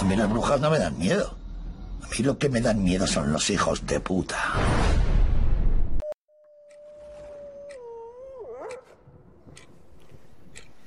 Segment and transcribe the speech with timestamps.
[0.00, 1.34] A mí las brujas no me dan miedo.
[2.02, 4.38] A mí lo que me dan miedo son los hijos de puta.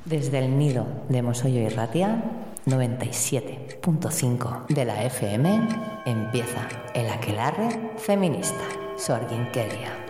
[0.05, 2.23] Desde el nido de Mosollo y Ratia,
[2.65, 5.67] 97.5 de la FM,
[6.05, 8.63] empieza el aquelarre feminista.
[8.97, 10.02] Sorginkeria.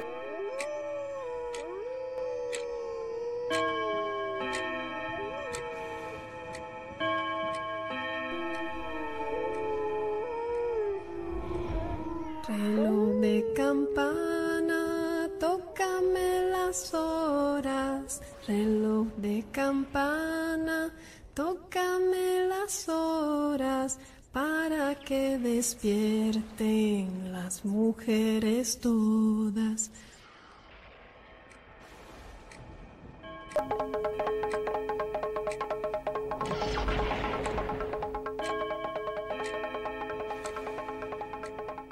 [25.56, 29.92] Despierten las mujeres todas.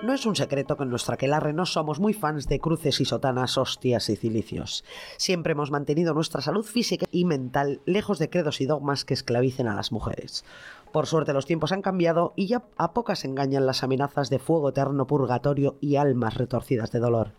[0.03, 3.05] No es un secreto que en nuestra aquelarre no somos muy fans de cruces y
[3.05, 4.83] sotanas, hostias y cilicios.
[5.17, 9.67] Siempre hemos mantenido nuestra salud física y mental lejos de credos y dogmas que esclavicen
[9.67, 10.43] a las mujeres.
[10.91, 14.69] Por suerte los tiempos han cambiado y ya a pocas engañan las amenazas de fuego
[14.69, 17.31] eterno purgatorio y almas retorcidas de dolor.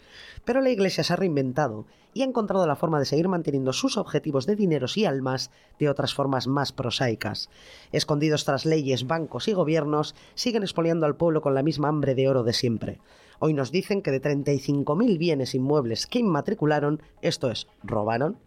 [0.47, 3.99] Pero la Iglesia se ha reinventado y ha encontrado la forma de seguir manteniendo sus
[3.99, 7.51] objetivos de dineros y almas de otras formas más prosaicas.
[7.93, 12.29] Escondidos tras leyes, bancos y gobiernos, siguen expoliando al pueblo con la misma hambre de
[12.29, 13.01] oro de siempre.
[13.39, 18.39] Hoy nos dicen que de 35.000 bienes inmuebles que inmatricularon, esto es, robaron,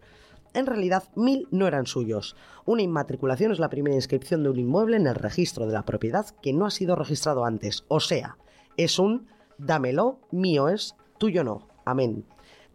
[0.54, 2.36] en realidad mil no eran suyos.
[2.64, 6.26] Una inmatriculación es la primera inscripción de un inmueble en el registro de la propiedad
[6.42, 7.84] que no ha sido registrado antes.
[7.88, 8.38] O sea,
[8.76, 11.68] es un dámelo, mío es, tuyo no.
[11.84, 12.24] Amén.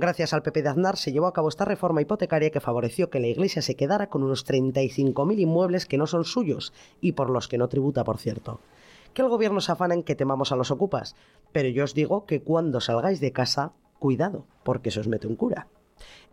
[0.02, 3.20] Gracias al PP de Aznar se llevó a cabo esta reforma hipotecaria que favoreció que
[3.20, 7.48] la Iglesia se quedara con unos 35.000 inmuebles que no son suyos y por los
[7.48, 8.62] que no tributa, por cierto.
[9.14, 11.16] Que el gobierno se afana en que temamos a los ocupas,
[11.52, 15.36] pero yo os digo que cuando salgáis de casa, cuidado, porque se os mete un
[15.36, 15.68] cura.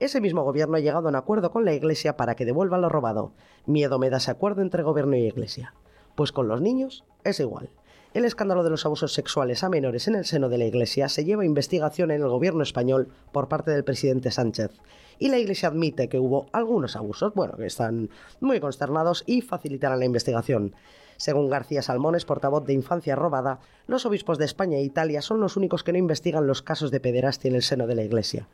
[0.00, 2.88] Ese mismo gobierno ha llegado a un acuerdo con la Iglesia para que devuelva lo
[2.88, 3.32] robado.
[3.66, 5.74] Miedo me da ese acuerdo entre gobierno y Iglesia.
[6.14, 7.70] Pues con los niños es igual.
[8.14, 11.24] El escándalo de los abusos sexuales a menores en el seno de la Iglesia se
[11.24, 14.70] lleva a investigación en el gobierno español por parte del presidente Sánchez.
[15.18, 18.08] Y la Iglesia admite que hubo algunos abusos, bueno, que están
[18.40, 20.74] muy consternados y facilitarán la investigación.
[21.18, 25.56] Según García Salmones, portavoz de Infancia Robada, los obispos de España e Italia son los
[25.56, 28.48] únicos que no investigan los casos de pederastia en el seno de la Iglesia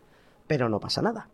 [0.47, 1.29] pero no pasa nada.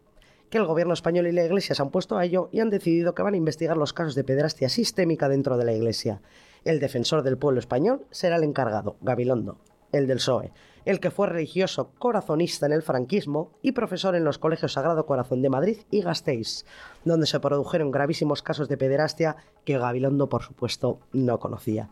[0.50, 3.15] Que el gobierno español y la Iglesia se han puesto a ello y han decidido
[3.15, 6.21] que van a investigar los casos de pederastia sistémica dentro de la Iglesia.
[6.65, 9.59] El defensor del pueblo español será el encargado, Gabilondo,
[9.93, 10.53] el del PSOE,
[10.84, 15.42] el que fue religioso corazonista en el franquismo y profesor en los colegios Sagrado Corazón
[15.42, 16.65] de Madrid y Gasteiz,
[17.04, 21.91] donde se produjeron gravísimos casos de pederastia que Gabilondo, por supuesto, no conocía.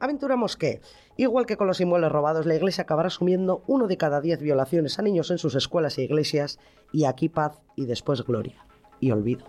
[0.00, 0.80] Aventuramos que,
[1.16, 4.98] igual que con los inmuebles robados, la Iglesia acabará asumiendo uno de cada diez violaciones
[4.98, 6.58] a niños en sus escuelas e iglesias,
[6.92, 8.66] y aquí paz y después gloria.
[9.00, 9.44] Y olvido.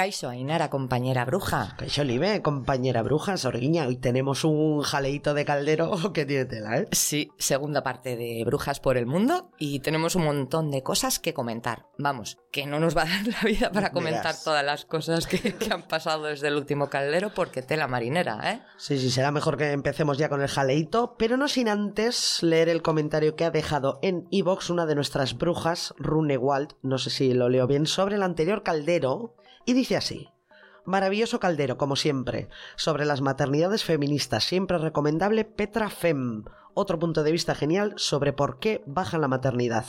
[0.00, 1.74] Caixo Ainara, compañera bruja.
[1.76, 6.88] Caixo Libe, compañera bruja, Sorguiña, hoy tenemos un jaleito de caldero que tiene tela, ¿eh?
[6.90, 11.34] Sí, segunda parte de Brujas por el Mundo y tenemos un montón de cosas que
[11.34, 11.84] comentar.
[11.98, 15.54] Vamos, que no nos va a dar la vida para comentar todas las cosas que,
[15.54, 18.62] que han pasado desde el último caldero porque tela marinera, ¿eh?
[18.78, 22.70] Sí, sí, será mejor que empecemos ya con el jaleito, pero no sin antes leer
[22.70, 27.34] el comentario que ha dejado en Evox una de nuestras brujas, Runewald, no sé si
[27.34, 29.34] lo leo bien, sobre el anterior caldero,
[29.64, 30.28] y dice así.
[30.84, 32.48] Maravilloso caldero, como siempre.
[32.76, 36.44] Sobre las maternidades feministas, siempre recomendable Petra Fem.
[36.74, 39.84] Otro punto de vista genial sobre por qué baja la maternidad.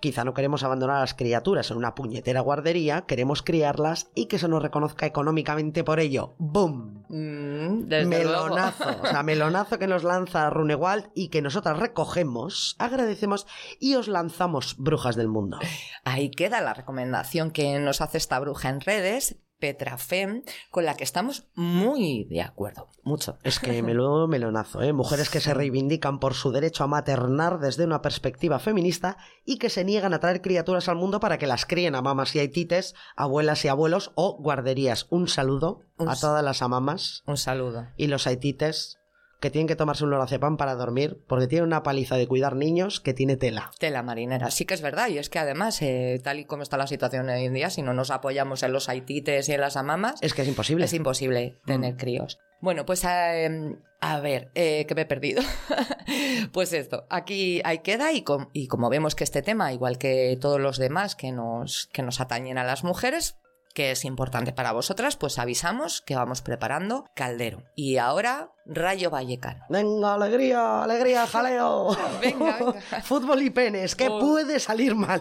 [0.00, 4.38] Quizá no queremos abandonar a las criaturas en una puñetera guardería, queremos criarlas y que
[4.38, 6.34] se nos reconozca económicamente por ello.
[6.38, 7.04] ¡Boom!
[7.08, 13.46] Mm, melonazo, o sea, melonazo que nos lanza Runewald y que nosotras recogemos, agradecemos
[13.78, 15.58] y os lanzamos brujas del mundo.
[16.04, 20.94] Ahí queda la recomendación que nos hace esta bruja en redes, Petra Fem, con la
[20.94, 22.90] que estamos muy de acuerdo.
[23.02, 23.38] Mucho.
[23.44, 24.92] Es que menudo melonazo, ¿eh?
[24.92, 29.16] Mujeres que se reivindican por su derecho a maternar desde una perspectiva feminista
[29.46, 32.34] y que se niegan a traer criaturas al mundo para que las críen a mamas
[32.36, 35.06] y haitites, abuelas y abuelos o guarderías.
[35.08, 37.86] Un saludo Un a todas las amamas Un saludo.
[37.96, 38.98] y los haitites
[39.44, 43.00] que tienen que tomarse un lorazepam para dormir porque tienen una paliza de cuidar niños
[43.00, 43.70] que tiene tela.
[43.78, 46.76] Tela marinera, sí que es verdad, y es que además, eh, tal y como está
[46.76, 49.76] la situación hoy en día, si no nos apoyamos en los haitites y en las
[49.76, 50.86] amamas, Es que es imposible.
[50.86, 52.38] es imposible tener críos.
[52.60, 55.42] Bueno, pues eh, a ver, eh, que me he perdido.
[56.52, 60.36] pues esto, aquí ahí queda y, com- y como vemos que este tema, igual que
[60.40, 63.36] todos los demás que nos, que nos atañen a las mujeres,
[63.74, 67.64] que es importante para vosotras, pues avisamos que vamos preparando caldero.
[67.74, 69.64] Y ahora, Rayo Vallecano.
[69.68, 71.88] Venga, alegría, alegría, jaleo.
[72.22, 72.74] Venga, venga.
[73.02, 74.20] Fútbol y penes, ¿qué Oh.
[74.20, 75.20] puede salir mal?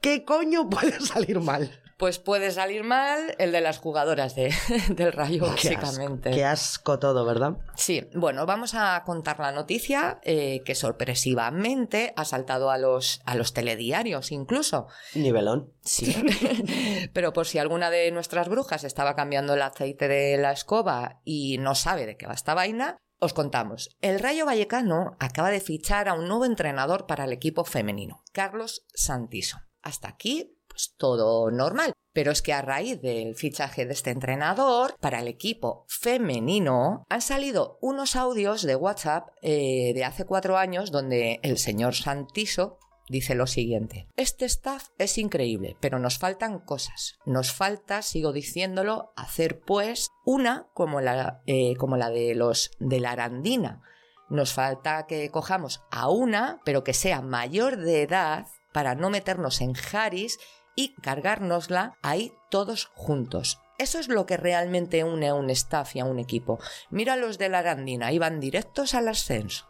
[0.00, 1.81] ¿Qué coño puede salir mal?
[1.98, 4.52] Pues puede salir mal el de las jugadoras de-
[4.88, 6.30] del Rayo, básicamente.
[6.30, 7.58] Qué asco todo, ¿verdad?
[7.76, 13.34] Sí, bueno, vamos a contar la noticia eh, que sorpresivamente ha saltado a los, a
[13.34, 14.88] los telediarios incluso.
[15.14, 15.72] Nivelón.
[15.84, 16.14] Sí,
[17.12, 21.58] pero por si alguna de nuestras brujas estaba cambiando el aceite de la escoba y
[21.58, 23.96] no sabe de qué va esta vaina, os contamos.
[24.00, 28.84] El Rayo Vallecano acaba de fichar a un nuevo entrenador para el equipo femenino, Carlos
[28.94, 29.58] Santiso.
[29.80, 31.92] Hasta aquí, pues todo normal.
[32.14, 37.22] Pero es que a raíz del fichaje de este entrenador para el equipo femenino han
[37.22, 42.78] salido unos audios de WhatsApp eh, de hace cuatro años donde el señor Santiso
[43.08, 44.08] dice lo siguiente.
[44.16, 47.18] Este staff es increíble, pero nos faltan cosas.
[47.26, 53.00] Nos falta, sigo diciéndolo, hacer pues una como la, eh, como la de los de
[53.00, 53.82] la Arandina.
[54.28, 59.60] Nos falta que cojamos a una, pero que sea mayor de edad para no meternos
[59.60, 60.38] en Haris
[60.74, 63.58] y cargárnosla ahí todos juntos.
[63.78, 66.58] Eso es lo que realmente une a un staff y a un equipo.
[66.90, 69.66] Mira los de la Arandina, iban directos al ascenso.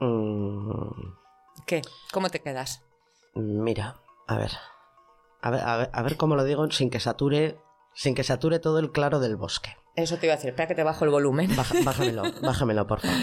[0.00, 0.90] Mm,
[1.66, 1.82] ¿Qué?
[2.12, 2.82] ¿Cómo te quedas?
[3.34, 3.96] mira,
[4.26, 4.50] a ver.
[5.42, 5.90] A ver, a ver.
[5.92, 7.60] a ver cómo lo digo sin que sature.
[7.94, 9.76] Sin que sature todo el claro del bosque.
[9.96, 11.54] Eso te iba a decir, espera que te bajo el volumen.
[11.56, 13.16] Baja- bájamelo, bájamelo, por favor.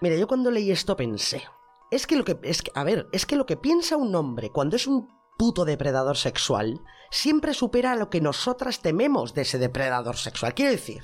[0.00, 1.42] Mira, yo cuando leí esto pensé.
[1.90, 2.38] Es que lo que.
[2.42, 5.64] Es que, a ver, es que lo que piensa un hombre cuando es un puto
[5.64, 10.52] depredador sexual siempre supera a lo que nosotras tememos de ese depredador sexual.
[10.52, 11.02] Quiero decir,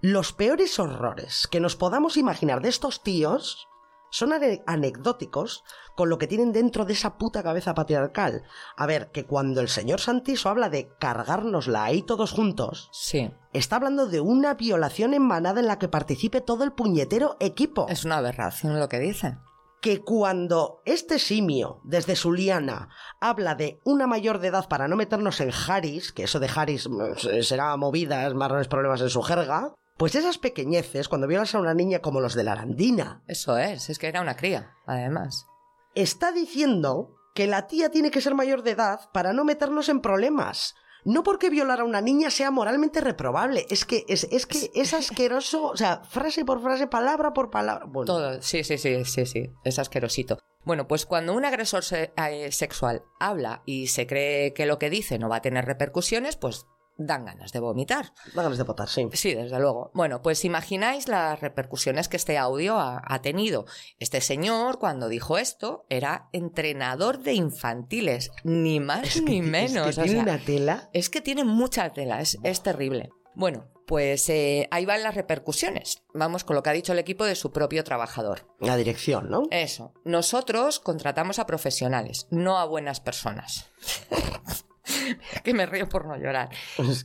[0.00, 3.66] los peores horrores que nos podamos imaginar de estos tíos
[4.10, 5.64] son ane- anecdóticos
[5.96, 8.44] con lo que tienen dentro de esa puta cabeza patriarcal.
[8.76, 13.76] A ver, que cuando el señor Santiso habla de cargárnosla ahí todos juntos, Sí, está
[13.76, 17.86] hablando de una violación en manada en la que participe todo el puñetero equipo.
[17.88, 19.38] es una aberración lo que dice.
[19.84, 22.88] Que cuando este simio, desde su liana,
[23.20, 26.88] habla de una mayor de edad para no meternos en Haris, que eso de Haris
[26.88, 31.74] mm, será movidas, marrones problemas en su jerga, pues esas pequeñeces, cuando violas a una
[31.74, 35.44] niña como los de la Arandina, Eso es, es que era una cría, además.
[35.94, 40.00] está diciendo que la tía tiene que ser mayor de edad para no meternos en
[40.00, 40.76] problemas.
[41.04, 44.94] No porque violar a una niña sea moralmente reprobable, es que es, es que es
[44.94, 47.84] asqueroso, o sea, frase por frase, palabra por palabra.
[47.86, 50.38] Bueno, Todo, sí, sí, sí, sí, sí, es asquerosito.
[50.64, 54.88] Bueno, pues cuando un agresor se- eh, sexual habla y se cree que lo que
[54.88, 58.12] dice no va a tener repercusiones, pues dan ganas de vomitar.
[58.34, 59.08] da ganas de potar, sí.
[59.12, 59.90] Sí, desde luego.
[59.94, 63.66] Bueno, pues imagináis las repercusiones que este audio ha, ha tenido.
[63.98, 69.36] Este señor, cuando dijo esto, era entrenador de infantiles, ni más Es que ni ti-
[69.38, 69.86] es que menos.
[69.88, 70.90] o tiene sea, una tela.
[70.92, 73.10] Es que tiene mucha tela, es, es terrible.
[73.34, 76.04] Bueno, pues eh, ahí van las repercusiones.
[76.14, 78.46] Vamos con lo que ha dicho el equipo de su propio trabajador.
[78.60, 79.42] La dirección, ¿no?
[79.50, 83.66] Eso, nosotros contratamos a profesionales, no a buenas personas.
[85.44, 86.50] que me río por no llorar.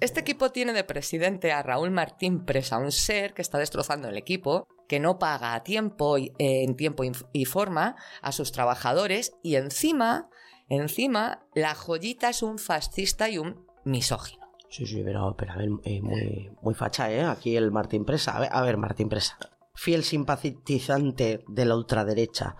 [0.01, 4.18] Este equipo tiene de presidente a Raúl Martín Presa, un ser que está destrozando el
[4.18, 7.03] equipo, que no paga a tiempo y, eh, en tiempo
[7.34, 10.29] y- forma a sus trabajadores y encima,
[10.67, 14.39] encima, la joyita es un fascista y un misógino.
[14.69, 17.24] Sí, sí, pero, pero a ver, eh, muy, muy facha, ¿eh?
[17.24, 18.38] Aquí el Martín Presa.
[18.38, 19.38] A ver, a ver, Martín Presa.
[19.74, 22.55] Fiel simpatizante de la ultraderecha,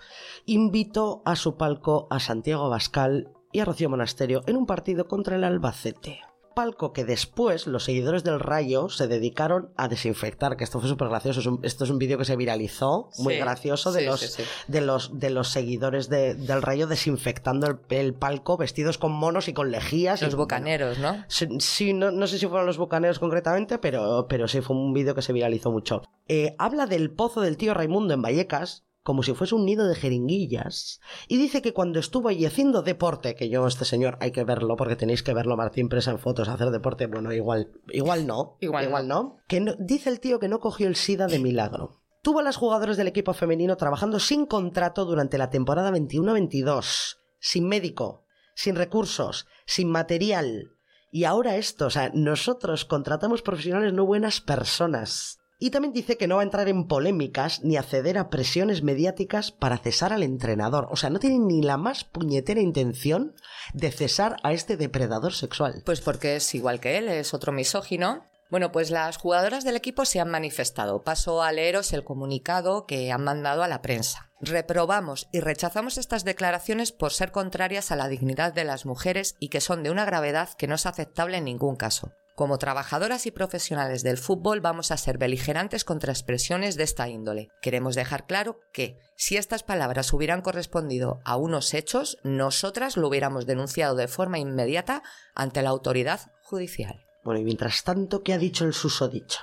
[0.46, 5.36] invitó a su palco a Santiago Bascal y a Rocío Monasterio en un partido contra
[5.36, 6.20] el Albacete.
[6.56, 11.08] Palco que después los seguidores del Rayo se dedicaron a desinfectar, que esto fue súper
[11.08, 11.40] gracioso.
[11.40, 14.20] Es un- esto es un vídeo que se viralizó, muy Sí, gracioso, de sí, los,
[14.20, 19.14] sí, de los de los seguidores de- del Rayo desinfectando el, el palco vestidos con
[19.14, 20.22] monos y con lejías.
[20.22, 21.24] y, Los bueno, bocaneros, ¿no?
[21.30, 24.92] Sí, sí, no, no sé si fueron los bucaneros concretamente, pero, pero sí fue un
[24.92, 26.02] vídeo que se viralizó mucho.
[26.28, 29.96] Eh, habla del pozo del tío Raimundo en Vallecas como si fuese un nido de
[29.96, 34.44] jeringuillas y dice que cuando estuvo allí haciendo deporte, que yo este señor hay que
[34.44, 38.58] verlo porque tenéis que verlo Martín Presa en fotos hacer deporte, bueno, igual igual no,
[38.60, 42.04] Igual no, que no, dice el tío que no cogió el SIDA de milagro.
[42.22, 47.68] Tuvo a las jugadoras del equipo femenino trabajando sin contrato durante la temporada 21-22, sin
[47.68, 50.76] médico, sin recursos, sin material.
[51.10, 55.39] Y ahora esto, o sea, nosotros contratamos profesionales no buenas personas.
[55.62, 58.82] Y también dice que no va a entrar en polémicas ni a ceder a presiones
[58.82, 60.88] mediáticas para cesar al entrenador.
[60.90, 63.36] O sea, no tiene ni la más puñetera intención
[63.74, 65.84] de cesar a este depredador sexual.
[65.86, 70.06] Pues porque es igual que él, es otro misógino Bueno, pues las jugadoras del equipo
[70.06, 71.04] se han manifestado.
[71.04, 74.32] Paso a leeros el comunicado que han mandado a la prensa.
[74.40, 79.50] Reprobamos y rechazamos estas declaraciones por ser contrarias a la dignidad de las mujeres y
[79.50, 82.14] que son de una gravedad que no es aceptable en ningún caso.
[82.40, 87.50] Como trabajadoras y profesionales del fútbol vamos a ser beligerantes contra expresiones de esta índole.
[87.62, 93.46] Queremos dejar claro que, si estas palabras hubieran correspondido a unos hechos, nosotras lo hubiéramos
[93.46, 95.04] denunciado de forma inmediata
[95.36, 97.04] ante la autoridad judicial.
[97.26, 99.42] Bueno, y mientras tanto, ¿qué ha dicho el susodicho?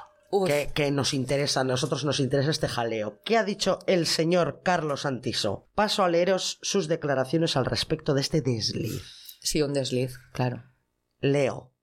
[0.72, 3.20] Que nos interesa, a nosotros nos interesa este jaleo.
[3.26, 5.68] ¿Qué ha dicho el señor Carlos Antiso?
[5.74, 9.02] Paso a leeros sus declaraciones al respecto de este desliz.
[9.42, 10.64] Sí, un desliz, claro.
[11.20, 11.75] Leo.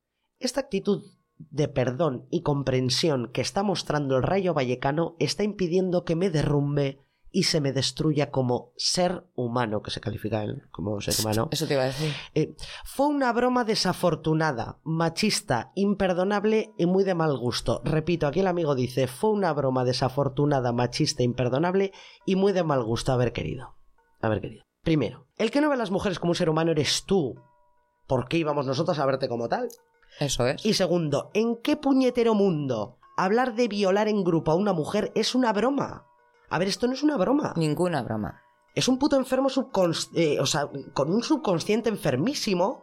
[0.44, 1.06] Esta actitud
[1.38, 7.00] de perdón y comprensión que está mostrando el Rayo Vallecano está impidiendo que me derrumbe
[7.32, 11.48] y se me destruya como ser humano, que se califica él como ser humano.
[11.52, 12.12] Eso te iba a decir.
[12.36, 17.82] Eh, fue una broma desafortunada, machista, imperdonable y muy de mal gusto.
[17.86, 21.94] Repito, aquí el amigo dice, fue una broma desafortunada, machista, imperdonable
[22.26, 23.78] y muy de mal gusto haber querido.
[24.20, 24.66] Haber querido.
[24.82, 27.36] Primero, el que no ve a las mujeres como un ser humano eres tú.
[28.08, 29.70] ¿Por qué íbamos nosotros a verte como tal?
[30.20, 30.66] Eso es.
[30.66, 35.36] Y segundo, ¿en qué puñetero mundo hablar de violar en grupo a una mujer es
[35.36, 36.08] una broma?
[36.50, 37.54] A ver, esto no es una broma.
[37.56, 38.42] Ninguna broma.
[38.76, 42.82] Es un puto enfermo subconsciente, o sea, con un subconsciente enfermísimo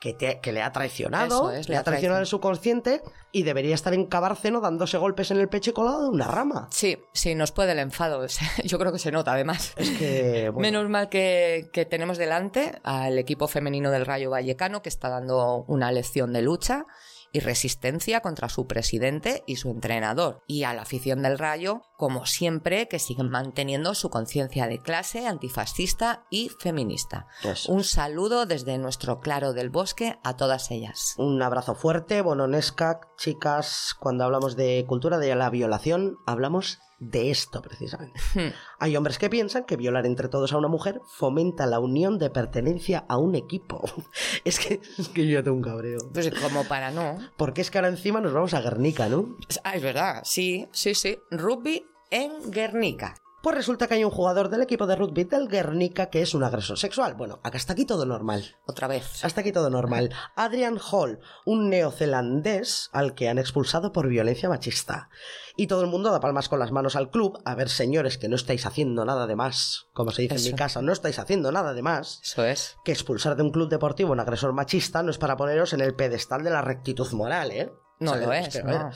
[0.00, 3.02] que, te- que le ha traicionado, es, le ha traicionado el subconsciente
[3.32, 6.68] y debería estar en Cabárceno dándose golpes en el pecho y colado de una rama.
[6.72, 8.26] Sí, sí, nos puede el enfado.
[8.64, 9.74] Yo creo que se nota, además.
[9.76, 14.82] Es que, bueno, Menos mal que, que tenemos delante al equipo femenino del Rayo Vallecano
[14.82, 16.86] que está dando una lección de lucha
[17.32, 22.26] y resistencia contra su presidente y su entrenador, y a la afición del Rayo, como
[22.26, 27.26] siempre, que siguen manteniendo su conciencia de clase, antifascista y feminista.
[27.68, 31.14] Un saludo desde nuestro claro del bosque a todas ellas.
[31.18, 37.62] un abrazo fuerte, bononesca, chicas, cuando hablamos de cultura de la violación, hablamos de esto
[37.62, 38.20] precisamente.
[38.34, 38.52] Hmm.
[38.78, 42.30] Hay hombres que piensan que violar entre todos a una mujer fomenta la unión de
[42.30, 43.82] pertenencia a un equipo.
[44.44, 45.98] Es que, es que yo ya tengo un cabreo.
[46.12, 47.18] Pues como para no.
[47.36, 49.36] Porque es que ahora encima nos vamos a Guernica, ¿no?
[49.64, 51.18] Ah, es verdad, sí, sí, sí.
[51.30, 53.14] Rugby en Guernica.
[53.42, 56.44] Pues resulta que hay un jugador del equipo de rugby del Guernica que es un
[56.44, 57.14] agresor sexual.
[57.14, 58.56] Bueno, hasta aquí todo normal.
[58.66, 59.24] Otra vez.
[59.24, 60.10] Hasta aquí todo normal.
[60.36, 65.08] Adrian Hall, un neozelandés al que han expulsado por violencia machista.
[65.56, 67.40] Y todo el mundo da palmas con las manos al club.
[67.46, 69.86] A ver, señores, que no estáis haciendo nada de más.
[69.94, 72.20] Como se dice en mi casa, no estáis haciendo nada de más.
[72.22, 72.76] Eso es.
[72.84, 75.80] Que expulsar de un club deportivo a un agresor machista no es para poneros en
[75.80, 77.72] el pedestal de la rectitud moral, ¿eh?
[78.00, 78.90] No O sea, lo es que, no.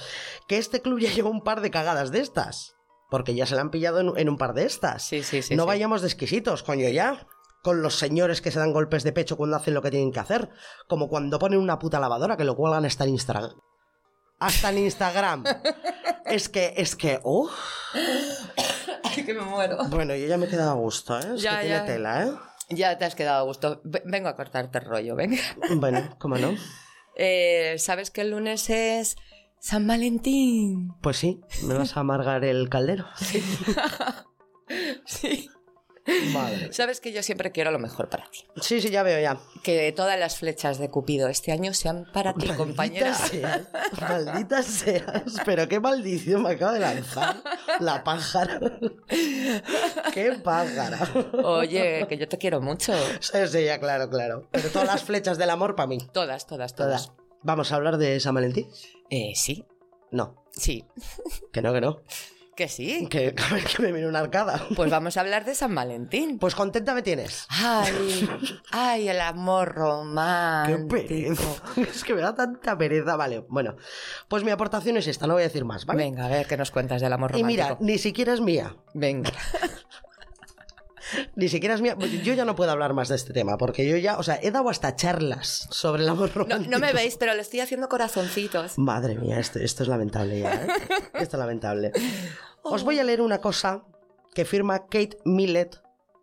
[0.48, 2.74] que este club ya lleva un par de cagadas de estas.
[3.10, 5.02] Porque ya se la han pillado en, en un par de estas.
[5.02, 5.54] Sí, sí, sí.
[5.56, 5.66] no sí.
[5.68, 7.26] vayamos de exquisitos, coño, ya.
[7.62, 10.20] Con los señores que se dan golpes de pecho cuando hacen lo que tienen que
[10.20, 10.50] hacer.
[10.88, 13.52] Como cuando ponen una puta lavadora que lo cuelgan hasta en Instagram.
[14.38, 15.44] Hasta en Instagram.
[16.26, 17.48] es que, es que, uh,
[19.04, 19.78] Ay, que me muero.
[19.88, 21.34] Bueno, yo ya me he quedado a gusto, ¿eh?
[21.36, 22.32] Es Ya, que tiene tela, ¿eh?
[22.70, 23.80] Ya te has quedado a gusto.
[23.84, 25.38] Ve- Vengo a cortarte el rollo, venga.
[25.76, 26.54] Bueno, ¿cómo no?
[27.16, 29.14] Eh, ¿Sabes que el lunes es
[29.64, 30.92] San Valentín?
[31.00, 33.06] Pues sí, me vas a amargar el caldero.
[35.06, 35.48] Sí.
[36.34, 36.70] Madre.
[36.72, 38.40] Sabes que yo siempre quiero lo mejor para ti.
[38.60, 39.38] Sí, sí, ya veo ya.
[39.62, 43.14] Que todas las flechas de Cupido este año sean para ti, compañera.
[43.14, 43.68] Seas,
[44.00, 47.42] maldita seas, pero qué maldición me acaba de lanzar
[47.80, 48.60] la pájara.
[50.12, 51.08] qué pájara.
[51.42, 52.92] Oye, que yo te quiero mucho.
[53.20, 54.46] Sí, sí, ya, claro, claro.
[54.50, 55.98] Pero todas las flechas del amor para mí.
[56.12, 57.06] Todas, todas, todas.
[57.06, 57.24] Todas.
[57.42, 58.68] ¿Vamos a hablar de San Valentín?
[59.10, 59.64] Eh, sí,
[60.10, 60.84] No, sí.
[61.52, 62.00] que no, que no.
[62.56, 63.08] Que sí.
[63.10, 63.34] Que,
[63.76, 64.64] que me viene una arcada.
[64.76, 66.38] Pues vamos a hablar de San Valentín.
[66.38, 67.46] Pues contenta me tienes.
[67.50, 68.28] Ay,
[68.70, 70.88] ay, el amor Qué romántico.
[70.88, 71.42] pereza.
[71.80, 73.16] Es que me da tanta pereza.
[73.16, 73.74] Vale, bueno.
[74.28, 76.04] Pues mi aportación es esta, no voy a decir más, ¿vale?
[76.04, 77.64] Venga, a ver qué nos cuentas del amor y romántico.
[77.64, 78.76] mira, ni siquiera es mía.
[78.94, 79.32] Venga.
[81.36, 81.96] Ni siquiera es mía.
[82.22, 84.50] Yo ya no puedo hablar más de este tema, porque yo ya, o sea, he
[84.50, 86.70] dado hasta charlas sobre el amor romántico.
[86.70, 88.78] no me veis, pero le estoy haciendo corazoncitos.
[88.78, 90.66] Madre mía, esto, esto es lamentable ya, ¿eh?
[91.14, 91.92] Esto es lamentable.
[92.62, 93.84] Os voy a leer una cosa
[94.34, 95.80] que firma Kate Millett,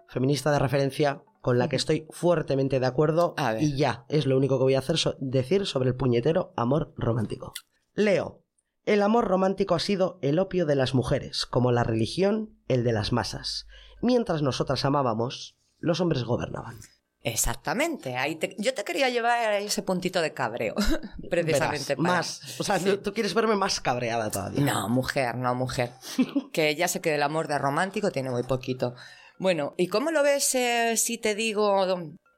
[0.07, 3.33] feminista de referencia, con la que estoy fuertemente de acuerdo.
[3.59, 6.93] Y ya, es lo único que voy a hacer so- decir sobre el puñetero amor
[6.97, 7.53] romántico.
[7.93, 8.43] Leo.
[8.85, 12.93] El amor romántico ha sido el opio de las mujeres, como la religión, el de
[12.93, 13.67] las masas.
[14.01, 16.79] Mientras nosotras amábamos, los hombres gobernaban.
[17.23, 18.17] Exactamente.
[18.17, 20.73] Ahí te- yo te quería llevar a ese puntito de cabreo.
[21.29, 22.59] Precisamente Verás, para- más.
[22.59, 24.61] O sea, tú- tú quieres verme más cabreada todavía.
[24.61, 25.91] No, mujer, no, mujer.
[26.51, 28.95] Que ya sé que del amor de romántico tiene muy poquito.
[29.37, 31.85] Bueno, ¿y cómo lo ves eh, si te digo...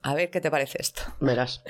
[0.05, 1.01] A ver qué te parece esto.
[1.21, 1.63] Verás.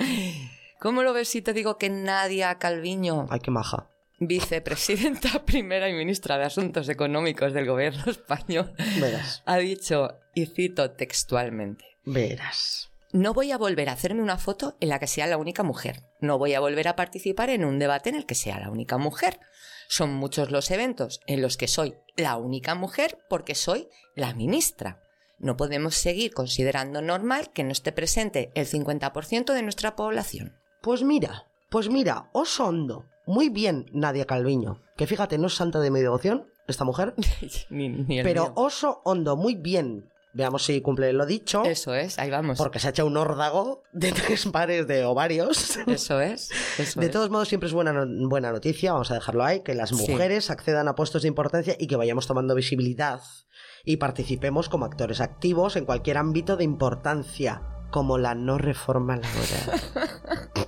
[0.80, 3.88] ¿Cómo lo ves si te digo que Nadia Calviño Ay, qué maja.
[4.18, 10.92] Vicepresidenta primera y ministra de Asuntos Económicos del gobierno español, Verás, ha dicho, y cito
[10.92, 12.90] textualmente, verás.
[13.12, 16.02] no voy a volver a hacerme una foto en la que sea la única mujer.
[16.20, 18.98] No voy a volver a participar en un debate en el que sea la única
[18.98, 19.40] mujer.
[19.88, 25.02] Son muchos los eventos en los que soy la única mujer porque soy la ministra.
[25.38, 30.56] No podemos seguir considerando normal que no esté presente el 50% de nuestra población.
[30.80, 33.06] Pues mira, pues mira, oso hondo.
[33.26, 34.80] Muy bien, Nadia Calviño.
[34.96, 37.14] Que fíjate, no es santa de mi devoción, esta mujer.
[37.70, 38.52] ni, ni el pero mío.
[38.56, 40.10] oso hondo, muy bien.
[40.36, 41.62] Veamos si cumple lo dicho.
[41.64, 42.58] Eso es, ahí vamos.
[42.58, 45.76] Porque se ha hecho un órdago de tres pares de ovarios.
[45.86, 46.50] Eso es.
[46.76, 47.12] Eso De es.
[47.12, 49.94] todos modos, siempre es buena, no- buena noticia, vamos a dejarlo ahí, que las Sí.
[50.10, 53.20] mujeres accedan a puestos de importancia y que vayamos tomando visibilidad
[53.84, 57.62] y participemos como actores activos en cualquier ámbito de importancia,
[57.92, 59.80] como la no reforma laboral.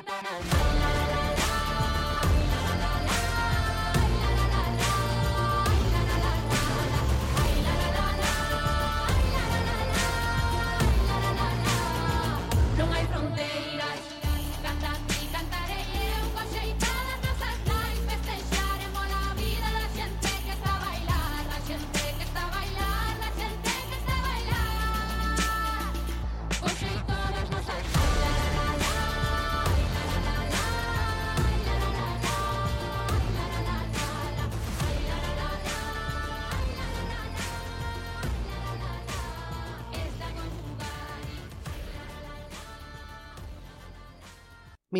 [0.00, 0.59] Superman.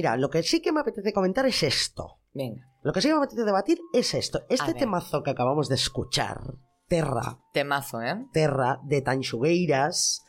[0.00, 2.20] Mira, lo que sí que me apetece comentar es esto.
[2.32, 4.40] Venga, Lo que sí que me apetece debatir es esto.
[4.48, 6.40] Este temazo que acabamos de escuchar,
[6.88, 8.24] Terra, temazo, ¿eh?
[8.32, 10.24] Terra, de Tanxugueiras,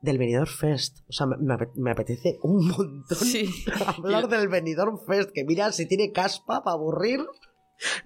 [0.00, 1.00] del Benidorm Fest.
[1.10, 3.50] O sea, me, me ape- me apetece un montón Sí.
[3.86, 7.20] hablar del Benidorm Fest, que mira, si tiene caspa para aburrir,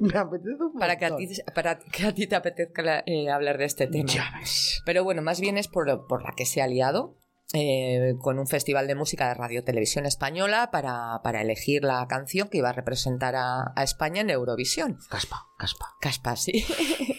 [0.00, 1.28] me apetece un Para que, a montón.
[1.28, 4.08] ti, para que a ti te apetezca la- eh, hablar de este tema.
[4.10, 4.82] Ya ves.
[4.84, 7.14] Pero bueno, más bien es por, por la que se ha liado
[7.52, 12.48] eh, con un festival de música de Radio Televisión Española para, para elegir la canción
[12.48, 14.98] que iba a representar a, a España en Eurovisión.
[15.08, 15.86] Caspa, caspa.
[16.00, 16.64] Caspa, sí.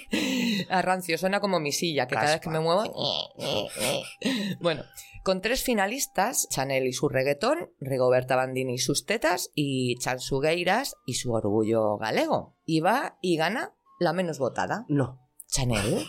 [0.70, 2.84] A rancio, suena como mi silla, que cada vez que me muevo...
[4.60, 4.84] Bueno,
[5.24, 11.16] con tres finalistas, Chanel y su reggaetón, Rigoberta Bandini y sus tetas y Chansugueiras y
[11.16, 12.58] su orgullo galego.
[12.66, 14.86] Y va y gana la menos votada.
[14.90, 15.20] No.
[15.48, 16.06] Chanel.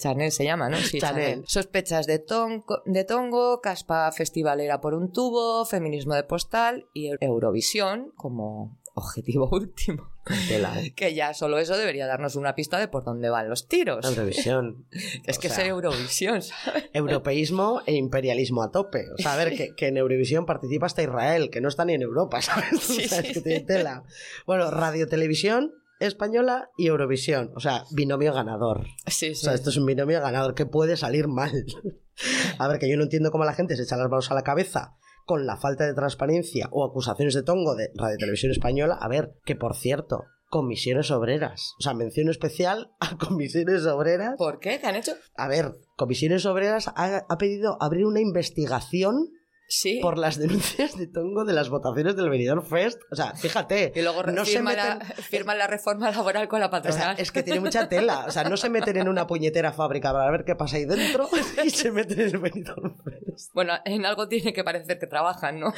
[0.00, 0.78] Chanel se llama, ¿no?
[0.78, 1.24] Sí, Chanel.
[1.24, 1.44] Chanel.
[1.46, 8.12] Sospechas de, tongo, de tongo, caspa festivalera por un tubo, feminismo de postal y Eurovisión
[8.16, 10.10] como objetivo último.
[10.48, 10.74] Tela.
[10.94, 14.04] Que ya solo eso debería darnos una pista de por dónde van los tiros.
[14.04, 14.86] Eurovisión.
[15.26, 16.88] Es que sea, es Eurovisión, ¿sabes?
[16.92, 19.06] Europeísmo e imperialismo a tope.
[19.12, 21.94] O sea, a ver, que, que en Eurovisión participa hasta Israel, que no está ni
[21.94, 22.80] en Europa, ¿sabes?
[22.80, 24.04] Sí, o sea, sí, es que tiene tela.
[24.46, 27.52] Bueno, Radio Televisión Española y Eurovisión.
[27.54, 28.86] O sea, binomio ganador.
[29.06, 29.44] Sí, O sí.
[29.44, 30.54] sea, esto es un binomio ganador.
[30.54, 31.52] ¿Qué puede salir mal?
[32.58, 34.42] A ver, que yo no entiendo cómo la gente se echa las manos a la
[34.42, 38.98] cabeza con la falta de transparencia o acusaciones de tongo de Radio Televisión Española.
[39.00, 41.74] A ver, que por cierto, comisiones obreras.
[41.78, 44.34] O sea, mención especial a comisiones obreras.
[44.36, 44.80] ¿Por qué?
[44.80, 45.12] ¿Qué han hecho?
[45.36, 49.28] A ver, Comisiones Obreras ha, ha pedido abrir una investigación
[49.72, 50.00] Sí.
[50.02, 53.00] por las denuncias de Tongo de las votaciones del Benidorm Fest.
[53.12, 53.92] O sea, fíjate.
[53.96, 57.16] Y luego no se la, meten- firma la reforma laboral con la O sea, patronal.
[57.18, 58.24] es que tiene mucha tela.
[58.26, 61.28] O sea, no se meten en una puñetera fábrica para ver qué pasa ahí dentro
[61.64, 63.54] y se meten en el Benidorm Fest.
[63.54, 65.72] Bueno, en algo tiene que parecer que trabajan, ¿no?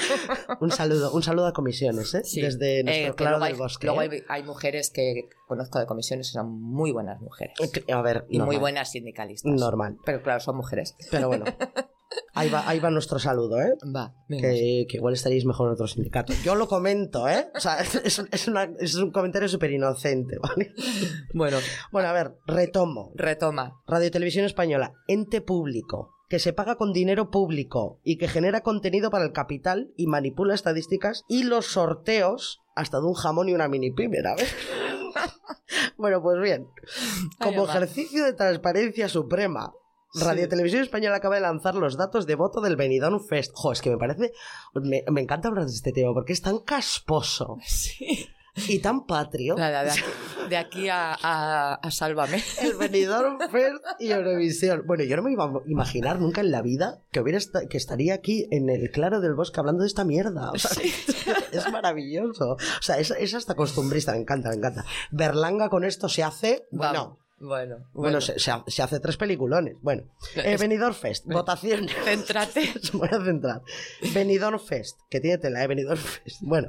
[0.60, 2.22] Un saludo, un saludo a comisiones, ¿eh?
[2.24, 2.40] Sí.
[2.40, 3.86] Desde nuestro Eh, que claro del hay, bosque.
[3.86, 4.08] luego ¿eh?
[4.10, 7.54] hay, hay mujeres que conozco de comisiones que son muy buenas mujeres.
[7.92, 9.52] A ver, Y muy buenas sindicalistas.
[9.52, 9.98] Normal.
[10.04, 10.96] Pero claro, son mujeres.
[11.10, 11.44] Pero bueno.
[12.34, 13.74] Ahí va, ahí va nuestro saludo, ¿eh?
[13.94, 14.48] Va, venga.
[14.48, 16.32] Que, que igual estaréis mejor en otro sindicato.
[16.44, 17.48] Yo lo comento, ¿eh?
[17.54, 20.72] O sea, es, un- es una- es un comentario súper inocente, ¿vale?
[21.34, 21.58] Bueno,
[21.90, 23.12] Bueno, a ver, retomo.
[23.14, 23.80] retoma.
[23.86, 29.10] Radio Televisión Española, ente público, que se paga con dinero público y que genera contenido
[29.10, 33.68] para el capital y manipula estadísticas y los sorteos hasta de un jamón y una
[33.68, 34.54] mini pyme, ¿sabes?
[35.96, 36.66] Bueno, pues bien,
[37.38, 39.72] como ejercicio de transparencia suprema,
[40.14, 40.48] Radio Sí.
[40.50, 43.52] Televisión Española acaba de lanzar los datos de voto del Benidorm Fest.
[43.54, 44.32] Jo, es que me parece...
[44.74, 48.28] Me, me encanta hablar de este tema porque es tan casposo Sí.
[48.68, 49.54] y tan patrio.
[49.54, 50.00] De aquí,
[50.50, 52.42] de aquí a, a- a Sálvame.
[52.60, 54.82] El Benidorm Fest y Eurovisión.
[54.86, 57.78] Bueno, yo no me iba a imaginar nunca en la vida que hubiera esta- que
[57.78, 60.50] estaría aquí en el claro del bosque hablando de esta mierda.
[60.50, 60.70] O sea,
[61.52, 62.52] es maravilloso.
[62.52, 64.84] O sea, es, es hasta costumbrista, me encanta, me encanta.
[65.10, 67.18] Berlanga con esto se hace, bueno.
[67.44, 67.88] Bueno, bueno.
[67.92, 69.76] bueno, se, se ha- se hace tres peliculones.
[69.82, 70.02] Bueno,
[70.36, 71.88] eh, Benidorm Fest, votación.
[72.04, 72.72] Céntrate.
[72.92, 73.62] Voy a centrar.
[74.14, 75.66] Benidorm Fest, que tiene tela, ¿eh?
[75.66, 76.38] Benidorm Fest.
[76.42, 76.68] Bueno,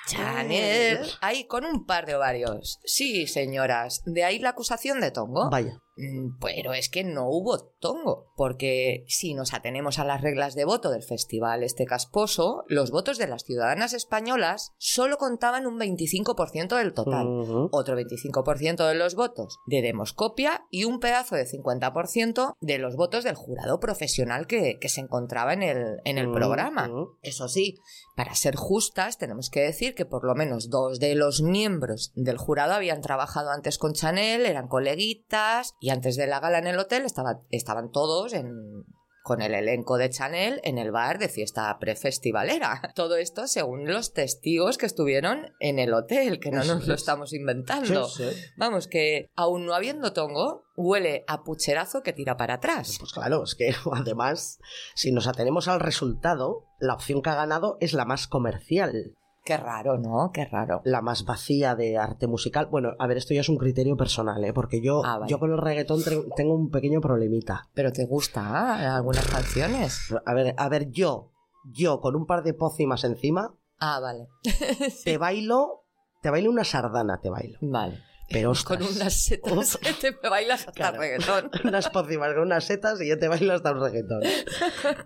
[0.07, 1.07] Chanel.
[1.21, 2.79] Ahí con un par de ovarios.
[2.85, 4.03] Sí, señoras.
[4.05, 5.51] De ahí la acusación de Tongo.
[5.51, 5.81] Vaya.
[5.97, 10.65] Mm, Pero es que no hubo tongo, porque si nos atenemos a las reglas de
[10.65, 16.77] voto del festival este casposo, los votos de las ciudadanas españolas solo contaban un 25%
[16.77, 17.27] del total.
[17.27, 17.69] Ujú.
[17.73, 23.25] Otro 25% de los votos de Demoscopia y un pedazo de 50% de los votos
[23.25, 26.91] del jurado profesional que, que se encontraba en el, en el programa.
[27.23, 27.81] Eso sí,
[28.17, 32.39] para ser justas, tenemos que decir que por lo menos dos de los miembros del
[32.39, 36.79] jurado habían trabajado antes con Chanel, eran coleguitas, y antes de la gala en el
[36.79, 38.85] hotel estaba- estaban todos en,
[39.25, 42.81] con el elenco de Chanel en el bar de fiesta prefestivalera.
[42.95, 47.01] Todo esto según los testigos que estuvieron en el hotel, que no nos lo es.
[47.01, 48.07] estamos inventando.
[48.09, 48.37] Sí, sí.
[48.57, 52.97] Vamos, que aún no habiendo tongo, huele a pucherazo que tira para atrás.
[52.99, 54.59] Pues claro, es que además,
[54.95, 59.57] si nos atenemos al resultado, la opción que ha ganado es la más comercial, Qué
[59.57, 60.31] raro, ¿no?
[60.33, 60.81] Qué raro.
[60.85, 62.67] la más vacía de arte musical.
[62.67, 64.53] Bueno, a ver, esto ya es un criterio personal, ¿eh?
[64.53, 65.31] Porque yo, Ah, vale.
[65.31, 66.01] yo con el reggaetón
[66.37, 67.69] tengo un pequeño problemita.
[67.75, 70.15] ¿Pero te gusta ah, algunas canciones?
[70.25, 71.33] A ver, a ver, yo,
[71.73, 74.29] yo con un par de pócimas encima, Ah, vale.
[75.05, 75.87] te bailo,
[76.23, 77.59] te bailo una sardana, te bailo.
[77.63, 78.01] Vale.
[78.31, 80.99] Pero Con ostras, unas setas te me bailas hasta Claro.
[81.01, 81.51] reggaetón.
[81.65, 84.21] unas pócimas con unas setas y yo te bailo hasta un reggaetón.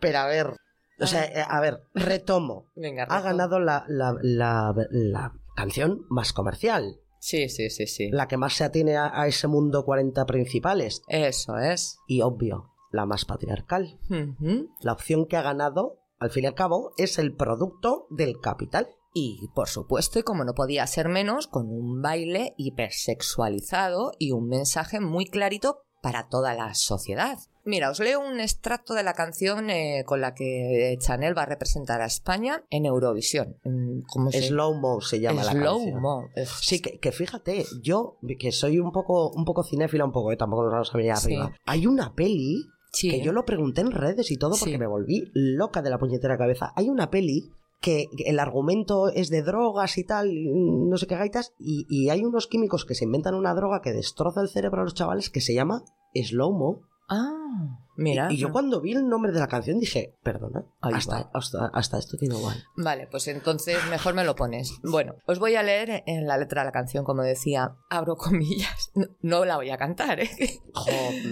[0.01, 0.55] Pero a ver,
[1.01, 2.67] o sea, eh, a ver, retomo.
[2.77, 8.11] Venga, Ha ganado la, la, la, la canción más comercial, Sí, sí, sí, sí.
[8.11, 11.99] la que más se atiene a, a ese mundo 40 principales Eso es.
[12.07, 13.99] y obvio, la más patriarcal.
[14.81, 18.89] La opción que ha ganado, al fin y al cabo, es el producto del capital.
[19.13, 24.47] Y por supuesto, y como no podía ser menos, con un baile hipersexualizado y un
[24.49, 27.39] mensaje muy clarito para toda la sociedad.
[27.67, 31.47] Mira, os leo un extracto de la canción eh, con la que Chanel va a
[31.47, 33.57] representar a España en Eurovisión.
[33.65, 36.01] Mm, ¿Cómo se Slow Mo se llama la Slow canción.
[36.01, 36.29] Mo.
[36.61, 40.37] Sí, que, que fíjate, yo, que soy un poco, un poco cinéfila, un poco, eh,
[40.37, 41.27] tampoco nos vamos a venir Sí.
[41.35, 41.53] arriba.
[41.67, 43.11] Hay una peli Sí.
[43.11, 44.79] que yo lo pregunté en redes y todo porque Sí.
[44.79, 46.73] me volví loca de la puñetera cabeza.
[46.77, 47.51] Hay una peli
[47.81, 52.09] que el argumento es de drogas y tal, y no sé qué gaitas, y, y
[52.11, 55.29] hay unos químicos que se inventan una droga que destroza el cerebro a los chavales
[55.31, 55.83] que se llama
[56.15, 56.81] Slow Mo.
[57.09, 58.29] Ah, mira.
[58.31, 61.99] Y, y yo cuando vi el nombre de la canción dije, perdona, hasta, hasta, hasta
[61.99, 62.65] esto tiene igual.
[62.77, 64.73] Vale, pues entonces mejor me lo pones.
[64.83, 68.91] Bueno, os voy a leer en la letra de la canción, como decía, abro comillas.
[68.97, 70.31] No, no la voy a cantar, ¿eh?
[70.75, 70.91] Jo,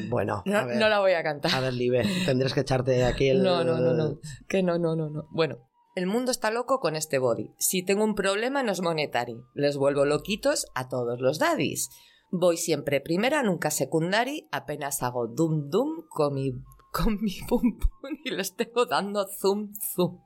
[0.08, 1.54] bueno, No, a ver, no la voy a cantar.
[1.54, 3.42] a ver, Libe, tendrías que echarte aquí el...
[3.42, 4.18] No, no, no, no.
[4.48, 5.26] Que no, no, no, no.
[5.30, 5.58] Bueno,
[5.96, 7.52] el mundo está loco con este body.
[7.58, 9.36] Si tengo un problema no es monetary.
[9.54, 11.88] Les vuelvo loquitos a todos los daddies.
[12.36, 14.48] Voy siempre primera, nunca secundary.
[14.50, 16.50] Apenas hago dum dum con mi
[16.92, 20.18] con mi pum pum y les tengo dando zoom zoom.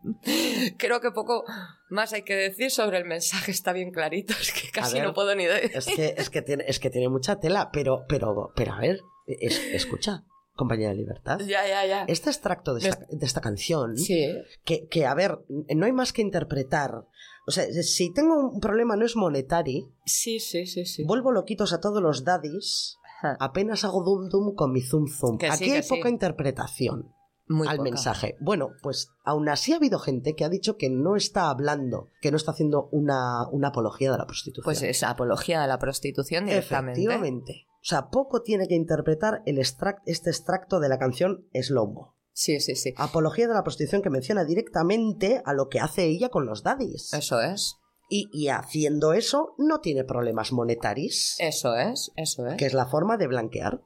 [0.79, 1.45] Creo que poco
[1.91, 5.13] más hay que decir sobre el mensaje, está bien clarito, es que casi ver, no
[5.15, 5.71] puedo ni decir.
[5.75, 9.01] Es que, es que tiene, es que tiene mucha tela, pero, pero, pero a ver,
[9.27, 11.39] es- escucha, compañía de libertad.
[11.41, 12.05] Ya, ya, ya.
[12.09, 14.27] Este extracto de esta, de esta canción, Sí,
[14.65, 17.05] que, que, a ver, no hay más que interpretar.
[17.49, 21.05] O sea, si tengo un problema no es monetary, sí, sí, sí, sí.
[21.05, 22.99] vuelvo loquitos a todos los daddies,
[23.41, 24.83] apenas hago dum dum con mi.
[24.83, 25.89] Que sí, Aquí hay sí.
[25.97, 27.13] poca interpretación
[27.49, 27.91] Muy al poca.
[27.91, 28.37] mensaje.
[28.41, 32.31] Bueno, pues aún así ha habido gente que ha dicho que no está hablando, que
[32.31, 34.65] no está haciendo una, una apología de la prostitución.
[34.65, 37.01] Pues es apología de la prostitución directamente.
[37.01, 37.65] Efectivamente.
[37.81, 42.15] O sea, poco tiene que interpretar el extract- este extracto de la canción Slow Mo.
[42.39, 42.95] Sí, sí, sí.
[42.97, 47.13] Apología de la prostitución que menciona directamente a lo que hace ella con los daddies.
[47.13, 47.79] Eso es.
[48.09, 52.55] Y, y haciendo eso no tiene problemas monetaris, Eso es, eso es.
[52.57, 53.83] que es la forma de blanquear.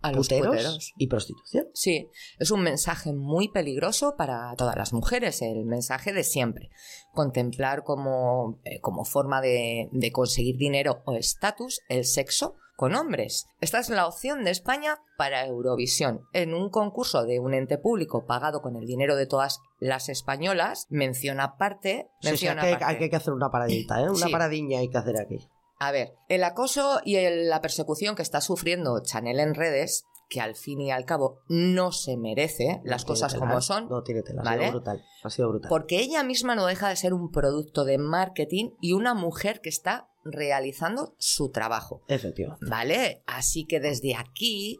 [0.00, 0.92] A los puteros puteros.
[0.96, 1.66] y prostitución.
[1.74, 6.70] Sí, es un mensaje muy peligroso para todas las mujeres, el mensaje de siempre.
[7.12, 13.46] Contemplar como, eh, como forma de, de conseguir dinero o estatus el sexo con hombres.
[13.60, 16.22] Esta es la opción de España para Eurovisión.
[16.32, 20.86] En un concurso de un ente público pagado con el dinero de todas las españolas,
[20.90, 22.08] menciona aparte...
[22.20, 24.08] Sí, sí, menciona hay, que, hay que hacer una paradita, ¿eh?
[24.10, 24.32] Una Sí.
[24.32, 25.38] paradiña hay que hacer aquí.
[25.78, 30.40] A ver, el acoso y el- la persecución que está sufriendo Chanel en redes, que
[30.40, 34.22] al fin y al cabo no se merece las No cosas como son, No tiene
[34.22, 34.62] tela, ha ¿vale?
[34.64, 35.04] sido brutal.
[35.22, 35.68] Ha sido brutal.
[35.68, 39.68] porque ella misma no deja de ser un producto de marketing y una mujer que
[39.68, 42.02] está realizando su trabajo.
[42.08, 42.64] Efectivamente.
[42.66, 43.22] ¿Vale?
[43.26, 44.78] Así que desde aquí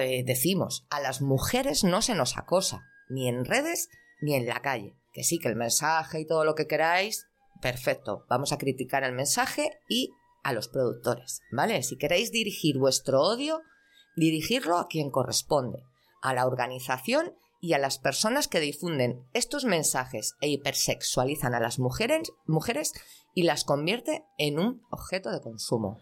[0.00, 3.88] eh, decimos, a las mujeres no se nos acosa, ni en redes
[4.20, 4.96] ni en la calle.
[5.12, 7.28] Que sí, que el mensaje y todo lo que queráis,
[7.62, 8.24] perfecto.
[8.28, 10.10] Vamos a criticar el mensaje y
[10.42, 11.82] a los productores, ¿vale?
[11.84, 13.60] Si queréis dirigir vuestro odio,
[14.16, 15.82] dirigirlo a quien corresponde,
[16.22, 21.78] a la organización y a las personas que difunden estos mensajes e hipersexualizan a las
[21.78, 22.92] mujeres, mujeres
[23.34, 25.98] y las convierte en un objeto de consumo.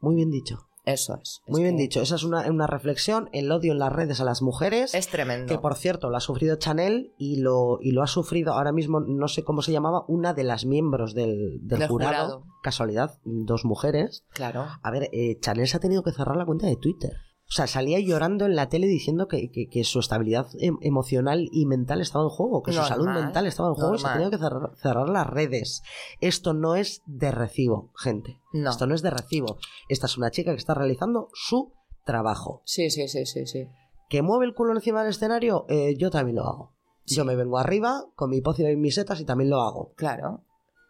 [0.00, 0.66] Muy bien dicho.
[0.84, 1.40] Eso es.
[1.46, 2.02] Es Muy bien que dicho.
[2.02, 3.30] Esa es una, una reflexión.
[3.32, 4.94] El odio en las redes a las mujeres.
[4.94, 5.46] Es tremendo.
[5.46, 9.00] Que por cierto, lo ha sufrido Chanel y lo, y lo ha sufrido ahora mismo,
[9.00, 12.12] no sé cómo se llamaba, una de las miembros del, del Del jurado.
[12.12, 12.44] jurado.
[12.62, 14.24] Casualidad, dos mujeres.
[14.34, 14.66] Claro.
[14.82, 17.12] A ver, eh, Chanel se ha tenido que cerrar la cuenta de Twitter.
[17.46, 21.48] O sea, salía llorando en la tele diciendo que, que- que su estabilidad em- emocional
[21.52, 24.06] y mental estaba en juego, que su Normal, salud mental estaba en juego y se
[24.06, 24.30] ha normal.
[24.30, 25.82] tenido que cerrar, cerrar las redes.
[26.20, 28.40] Esto no es de recibo, gente.
[28.52, 28.70] No.
[28.70, 29.58] Esto no es de recibo.
[29.88, 31.72] Esta es una chica que está realizando su
[32.04, 32.62] trabajo.
[32.64, 33.68] Sí, sí, sí, sí, sí.
[34.08, 35.66] ¿Que mueve el culo encima del escenario?
[35.68, 36.74] Eh, yo también lo hago.
[37.06, 39.92] Yo me vengo arriba con mi pócima y mis setas y también lo hago.
[39.96, 40.44] Claro.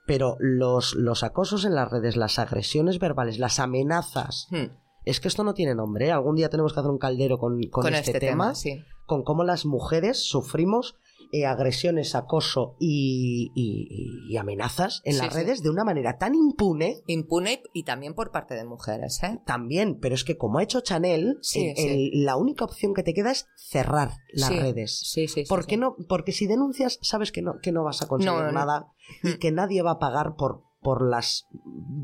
[0.06, 4.66] Pero los, los acosos en las redes, las agresiones verbales, las amenazas, Hmm.
[5.04, 6.06] Es que esto no tiene nombre.
[6.08, 6.12] ¿eh?
[6.12, 8.80] Algún día tenemos que hacer un caldero con, con Con, este, este, tema, tema, sí.
[9.06, 10.96] con cómo las mujeres sufrimos
[11.32, 15.40] eh, agresiones, acoso y, y- y amenazas en Sí, las sí.
[15.40, 19.40] redes de una manera tan impune Impune y también por parte de mujeres, ¿eh?
[19.44, 22.10] también, pero es que como ha hecho Chanel, Sí, el- sí.
[22.14, 25.00] el- la única opción que te queda es cerrar las redes.
[25.10, 25.42] Sí, sí.
[25.48, 25.96] ¿Por qué no?
[26.08, 28.52] Porque si denuncias, sabes que no, que no vas a conseguir No, no.
[28.52, 28.92] nada
[29.24, 29.38] y Hmm.
[29.40, 31.46] que nadie va a pagar por, por las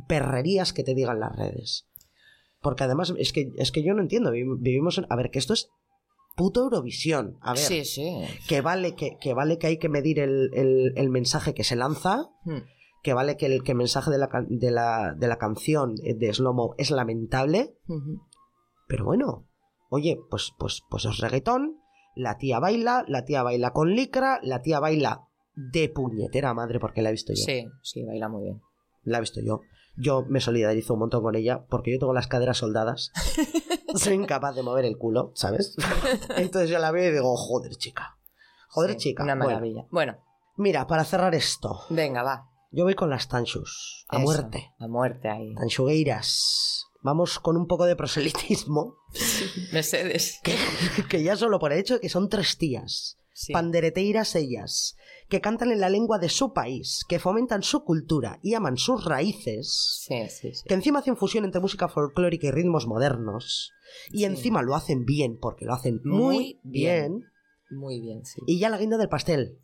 [0.09, 1.87] perrerías que te digan las redes.
[2.61, 4.31] Porque además, es que, es que yo no entiendo.
[4.31, 5.07] vi- Vivimos en.
[5.09, 5.71] A ver, que esto es
[6.37, 7.39] puto Eurovisión.
[7.41, 8.13] A ver, Sí, sí.
[8.49, 11.77] que vale que, que vale que hay que medir el, el- el mensaje que se
[11.77, 12.29] lanza.
[12.45, 12.59] Hmm.
[13.03, 16.35] Que vale que el, que el mensaje de la, de, la, de la canción de
[16.35, 17.75] Slomo es lamentable.
[18.89, 19.49] Pero bueno,
[19.89, 21.79] oye, pues, pues, pues es reggaetón,
[22.15, 25.23] la tía baila, la tía baila con licra, la tía baila
[25.55, 27.43] de puñetera madre porque la he visto yo.
[27.43, 28.61] Sí, sí, baila muy bien.
[29.03, 29.61] La he visto yo.
[30.01, 33.13] Yo me solidarizo un montón con ella porque yo tengo las caderas soldadas.
[33.95, 35.77] Soy incapaz de mover el culo, ¿sabes?
[36.37, 38.17] Entonces yo la veo y digo, joder, chica.
[38.69, 39.25] Joder, Sí, chica.
[39.25, 39.87] Una Bueno, maravilla.
[39.91, 40.17] Bueno,
[40.57, 42.49] mira, para cerrar esto, venga, va.
[42.71, 44.07] yo voy con las tanchus.
[44.09, 44.73] A Eso, muerte.
[44.79, 45.55] A muerte ahí.
[45.57, 46.87] Tanchugueiras.
[47.03, 48.97] Vamos con un poco de proselitismo.
[49.73, 50.39] Mercedes.
[50.45, 50.55] que,
[51.09, 53.53] que ya solo por el hecho de que son tres tías, Sí.
[53.55, 54.97] pandereteiras ellas,
[55.31, 59.05] que cantan en la lengua de su país, que fomentan su cultura y aman sus
[59.07, 60.65] raíces, Sí, sí, sí.
[60.69, 63.73] que encima hacen fusión entre música folclórica y ritmos modernos,
[64.11, 67.19] y encima lo hacen bien, porque lo hacen muy, Muy bien.
[67.21, 67.31] bien.
[67.71, 68.41] Muy bien, sí.
[68.47, 69.57] y ya la guinda del pastel.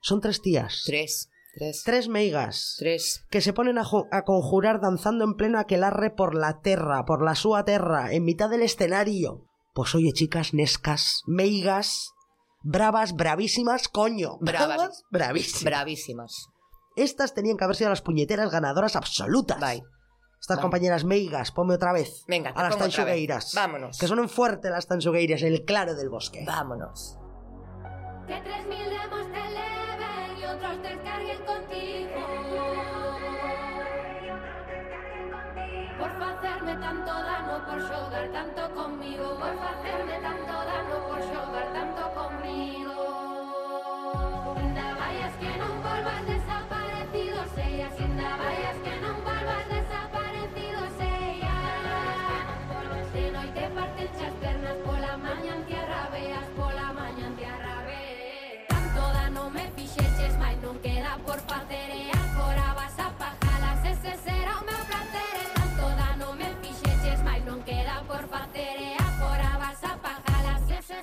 [0.00, 1.28] Son tres tías, Tres.
[1.54, 1.82] Tres.
[1.84, 3.26] tres meigas, Tres.
[3.30, 7.34] que se ponen a, a conjurar danzando en pleno aquelarre por la terra, por la
[7.34, 9.44] sua terra, en mitad del escenario.
[9.74, 12.12] Pues oye, chicas, nescas, meigas,
[12.62, 14.38] bravas, bravísimas, coño.
[14.40, 15.04] Bravas.
[15.10, 15.64] bravísimas.
[15.64, 16.48] Bravísimas.
[16.96, 19.58] Estas tenían que haber sido las puñeteras ganadoras absolutas.
[19.60, 19.82] Bye.
[20.40, 20.62] Estas Vamos.
[20.62, 22.24] compañeras meigas, ponme otra vez.
[22.26, 22.96] Venga, te a las pongo otra vez.
[22.96, 23.54] tanchugueiras.
[23.54, 23.98] Vámonos.
[23.98, 26.44] Que suenen fuerte las tanchugueiras en el claro del bosque.
[26.44, 27.16] Vámonos.
[28.26, 32.41] Que tres mil demos te eleven y otros descarguen contigo.
[36.72, 42.81] facerme tanto dano por xogar tanto conmigo Por facerme tanto dano por xogar tanto conmigo.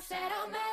[0.00, 0.69] Pajalas ese será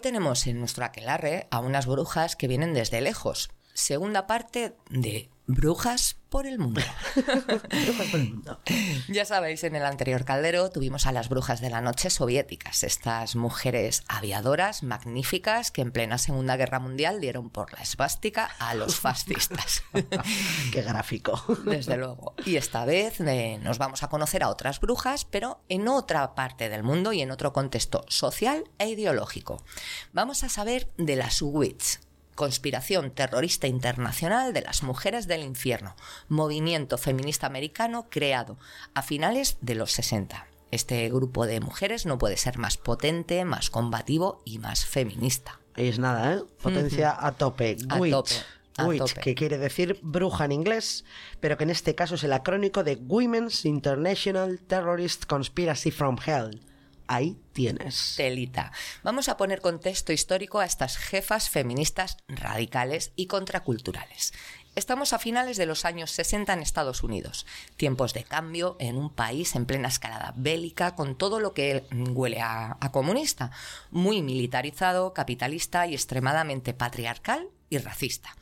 [0.00, 3.50] tenemos en nuestro aquelarre a unas brujas que vienen desde lejos.
[3.80, 6.82] Segunda parte de Brujas por el Mundo.
[9.08, 13.34] Ya sabéis, en el anterior caldero tuvimos a las brujas de la noche soviéticas, estas
[13.36, 18.96] mujeres aviadoras magníficas que en plena Segunda Guerra Mundial dieron por la esvástica a los
[19.00, 19.82] fascistas.
[20.70, 21.42] Qué gráfico.
[21.64, 22.34] Desde luego.
[22.44, 26.68] Y esta vez eh, nos vamos a conocer a otras brujas, pero en otra parte
[26.68, 29.64] del mundo y en otro contexto social e ideológico.
[30.12, 31.98] Vamos a saber de las witch,
[32.40, 35.94] conspiración terrorista internacional de las mujeres del infierno,
[36.30, 38.56] movimiento feminista americano creado
[38.94, 40.46] a finales de los 60.
[40.70, 45.60] Este grupo de mujeres no puede ser más potente, más combativo y más feminista.
[45.76, 46.40] Es nada, ¿eh?
[46.62, 47.76] Potencia a tope.
[47.90, 48.12] A Witch.
[48.12, 48.34] tope,
[48.78, 49.20] a Witch, tope.
[49.20, 51.04] que quiere decir bruja en inglés,
[51.40, 56.58] pero que en este caso es el acrónico de Women's International Terrorist Conspiracy from Hell.
[57.12, 58.14] Ahí tienes.
[58.16, 58.70] Telita.
[59.02, 64.32] Vamos a poner contexto histórico a estas jefas feministas radicales y contraculturales.
[64.76, 67.46] Estamos a finales de los años 60 en Estados Unidos,
[67.76, 72.42] tiempos de cambio en un país en plena escalada bélica con todo lo que huele
[72.42, 73.50] a, a comunista,
[73.90, 78.36] muy militarizado, capitalista y extremadamente patriarcal y racista.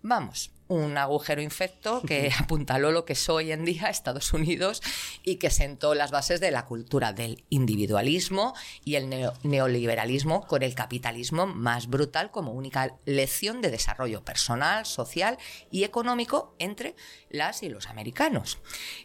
[0.00, 4.82] Vamos, un agujero infecto que apuntaló lo que es hoy en día Estados Unidos
[5.22, 10.62] y que sentó las bases de la cultura del individualismo y el neo- neoliberalismo con
[10.62, 15.38] el capitalismo más brutal como única lección de desarrollo personal, social
[15.70, 16.96] y económico entre
[17.30, 18.58] las y los americanos.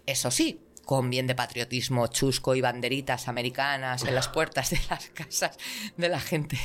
[0.06, 5.08] Eso sí, con bien de patriotismo chusco y banderitas americanas en las puertas de las
[5.12, 5.58] casas
[5.96, 6.60] de la gente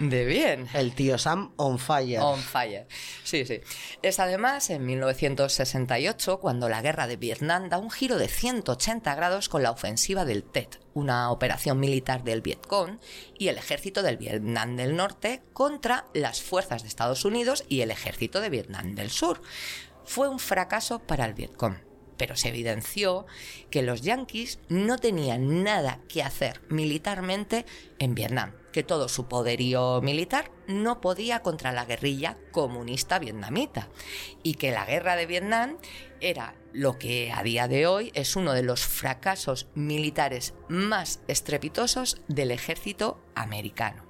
[0.00, 0.66] de bien.
[0.74, 2.18] El tío Sam on fire.
[2.18, 2.88] On fire.
[3.22, 3.60] Sí, sí.
[4.02, 9.48] Es además en 1968 cuando la guerra de Vietnam da un giro de 180 grados
[9.48, 12.98] con la ofensiva del TET, una operación militar del Vietcong
[13.38, 17.92] y el ejército del Vietnam del Norte contra las fuerzas de Estados Unidos y el
[17.92, 19.40] ejército de Vietnam del Sur.
[20.04, 21.87] Fue un fracaso para el Vietcong
[22.18, 23.26] pero se evidenció
[23.70, 27.64] que los yanquis no tenían nada que hacer militarmente
[27.98, 33.88] en Vietnam, que todo su poderío militar no podía contra la guerrilla comunista vietnamita
[34.42, 35.78] y que la guerra de Vietnam
[36.20, 42.20] era lo que a día de hoy es uno de los fracasos militares más estrepitosos
[42.28, 44.04] del ejército americano.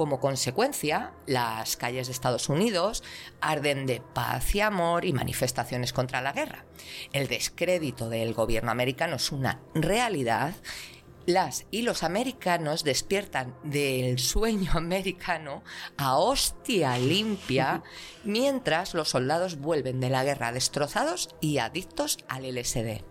[0.00, 3.04] Como consecuencia, las calles de Estados Unidos
[3.42, 6.64] arden de paz y amor y manifestaciones contra la guerra.
[7.12, 10.54] El descrédito del gobierno americano es una realidad.
[11.26, 15.62] Las y los americanos despiertan del sueño americano
[15.98, 17.82] a hostia limpia,
[18.24, 23.09] mientras los soldados vuelven de la guerra destrozados y adictos al LSD.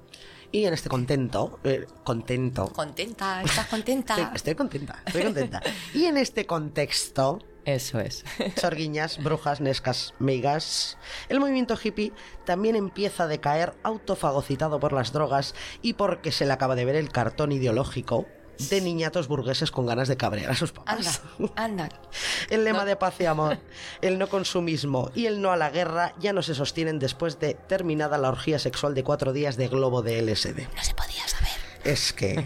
[0.52, 2.70] Y en este contento, eh, contento.
[2.70, 3.44] ¿Contenta?
[3.44, 4.14] ¿Estás contenta?
[4.18, 5.62] Estoy, estoy contenta, estoy contenta.
[5.94, 8.26] y en este contexto, Eso es.
[8.56, 10.98] Sorguiñas, brujas, nescas, meigas.
[11.28, 12.14] El movimiento hippie
[12.46, 16.96] también empieza a decaer autofagocitado por las drogas y porque se le acaba de ver
[16.96, 18.26] el cartón ideológico
[18.69, 21.22] de niñatos burgueses con ganas de cabrear a sus papás.
[21.56, 21.89] Anda, anda.
[22.50, 22.86] El lema No.
[22.86, 23.58] de paz y amor,
[24.02, 27.54] el no consumismo y el no a la guerra ya no se sostienen después de
[27.54, 30.67] terminada la orgía sexual de cuatro días de globo de LSD.
[30.76, 31.69] No se podía saber.
[31.84, 32.46] Es que...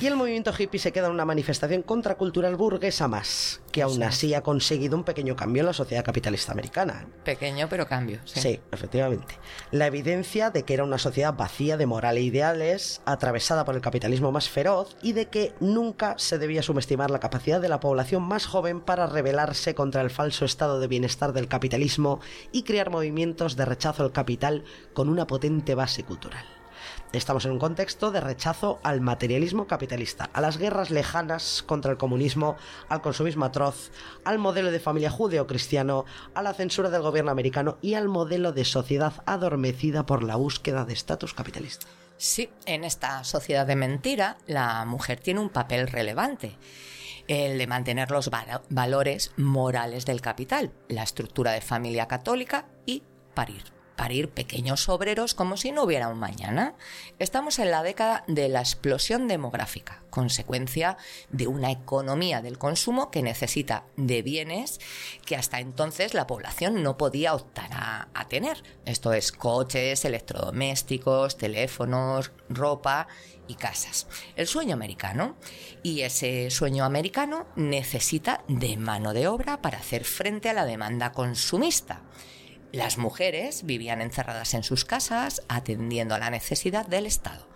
[0.00, 4.34] Y el movimiento hippie se queda en una manifestación contracultural burguesa más, que aún así
[4.34, 7.06] ha conseguido un pequeño cambio en la sociedad capitalista americana.
[7.24, 8.20] Pequeño pero cambio.
[8.24, 8.40] Sí.
[8.40, 9.38] Sí, efectivamente.
[9.70, 13.80] La evidencia de que era una sociedad vacía de moral e ideales, atravesada por el
[13.80, 18.22] capitalismo más feroz y de que nunca se debía subestimar la capacidad de la población
[18.22, 22.20] más joven para rebelarse contra el falso estado de bienestar del capitalismo
[22.52, 26.59] y crear movimientos de rechazo al capital con una potente base cultural.
[27.12, 31.98] Estamos en un contexto de rechazo al materialismo capitalista, a las guerras lejanas contra el
[31.98, 32.56] comunismo,
[32.88, 33.90] al consumismo atroz,
[34.24, 38.64] al modelo de familia judeo-cristiano, a la censura del gobierno americano y al modelo de
[38.64, 41.86] sociedad adormecida por la búsqueda de estatus capitalista.
[42.16, 46.56] Sí, en esta sociedad de mentira, la mujer tiene un papel relevante.
[47.28, 53.02] El de mantener los va- valores morales del capital, la estructura de familia católica y
[53.34, 53.62] parir.
[54.00, 56.74] Parir pequeños obreros como si no hubiera un mañana.
[57.18, 60.96] Estamos en la década de la explosión demográfica, consecuencia
[61.28, 64.80] de una economía del consumo que necesita de bienes
[65.26, 68.62] que hasta entonces la población no podía optar a, a tener.
[68.86, 73.06] Esto es coches, electrodomésticos, teléfonos, ropa
[73.48, 74.06] y casas.
[74.34, 75.36] El sueño americano.
[75.82, 81.12] Y ese sueño americano necesita de mano de obra para hacer frente a la demanda
[81.12, 82.00] consumista.
[82.72, 87.48] Las mujeres vivían encerradas en sus casas atendiendo a la necesidad del Estado.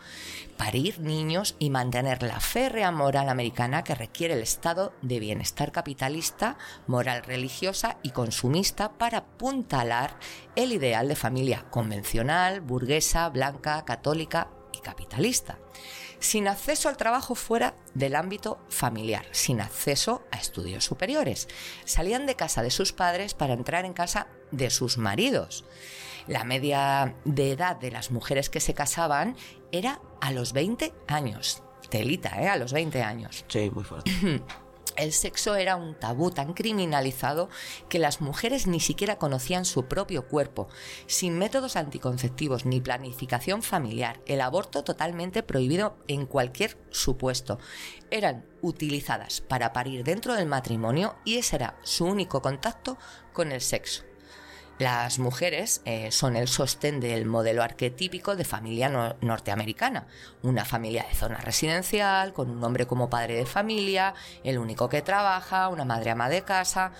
[0.56, 6.58] parir niños y mantener la férrea moral americana que requiere el estado de bienestar capitalista,
[6.86, 10.16] moral religiosa y consumista para apuntalar
[10.54, 15.58] el ideal de familia convencional, burguesa, blanca, católica y capitalista
[16.24, 21.48] sin acceso al trabajo fuera del ámbito familiar, sin acceso a estudios superiores.
[21.84, 25.64] Salían de casa de sus padres para entrar en casa de sus maridos.
[26.26, 29.36] La media de edad de las mujeres que se casaban
[29.72, 31.62] era a los 20 años.
[31.90, 32.48] Telita, ¿eh?
[32.48, 33.44] A los 20 años.
[33.48, 34.10] Sí, muy fuerte.
[34.96, 37.48] El sexo era un tabú tan criminalizado
[37.88, 40.68] que las mujeres ni siquiera conocían su propio cuerpo.
[41.06, 47.58] Sin métodos anticonceptivos ni planificación familiar, el aborto totalmente prohibido en cualquier supuesto.
[48.12, 52.96] Eran utilizadas para parir dentro del matrimonio y ese era su único contacto
[53.32, 54.04] con el sexo.
[54.78, 60.08] Las mujeres eh, son el sostén del modelo arquetípico de familia no- norteamericana.
[60.42, 65.00] Una familia de zona residencial, con un hombre como padre de familia, el único que
[65.00, 66.90] trabaja, una madre ama de casa,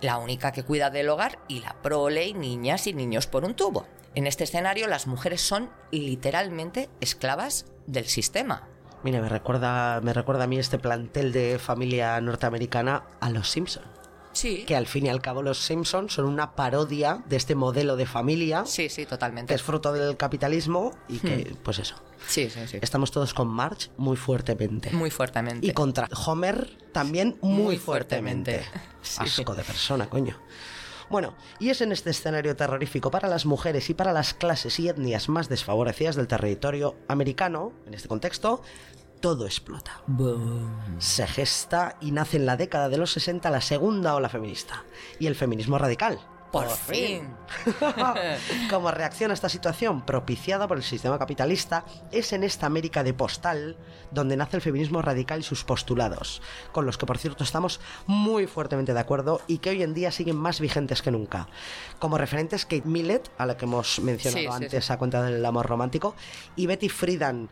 [0.00, 3.54] la única que cuida del hogar y la prole y niñas y niños por un
[3.54, 3.86] tubo.
[4.16, 8.66] En este escenario las mujeres son literalmente esclavas del sistema.
[9.04, 13.84] Mira, me recuerda, me recuerda a mí este plantel de familia norteamericana a los Simpson.
[14.32, 14.64] Sí.
[14.66, 18.06] Que al fin y al cabo los Simpson son una parodia de este modelo de
[18.06, 19.54] familia Sí, sí, que totalmente.
[19.54, 22.78] es fruto del capitalismo y que, pues eso, Sí, sí, sí.
[22.80, 24.90] estamos todos con Marge muy fuertemente.
[24.92, 25.66] Muy fuertemente.
[25.66, 28.60] Y contra Homer también muy, Muy fuertemente.
[28.60, 28.90] fuertemente.
[29.02, 29.18] Sí.
[29.22, 30.38] Asco de persona, coño.
[31.10, 34.88] Bueno, y es en este escenario terrorífico para las mujeres y para las clases y
[34.88, 38.62] etnias más desfavorecidas del territorio americano, en este contexto,
[39.22, 40.02] todo explota.
[40.98, 44.84] Se gesta y nace en la década de los 60 la segunda ola feminista
[45.18, 46.18] y el feminismo radical.
[46.52, 47.34] Por fin.
[48.70, 53.14] Como reacción a esta situación propiciada por el sistema capitalista, es en esta América de
[53.14, 53.76] postal
[54.10, 56.42] donde nace el feminismo radical y sus postulados,
[56.72, 60.12] con los que por cierto estamos muy fuertemente de acuerdo y que hoy en día
[60.12, 61.48] siguen más vigentes que nunca.
[61.98, 64.92] Como referentes Kate Millett, a la que hemos mencionado Sí, sí, antes sí.
[64.92, 66.14] a cuenta del amor romántico,
[66.56, 67.48] y Betty Friedan,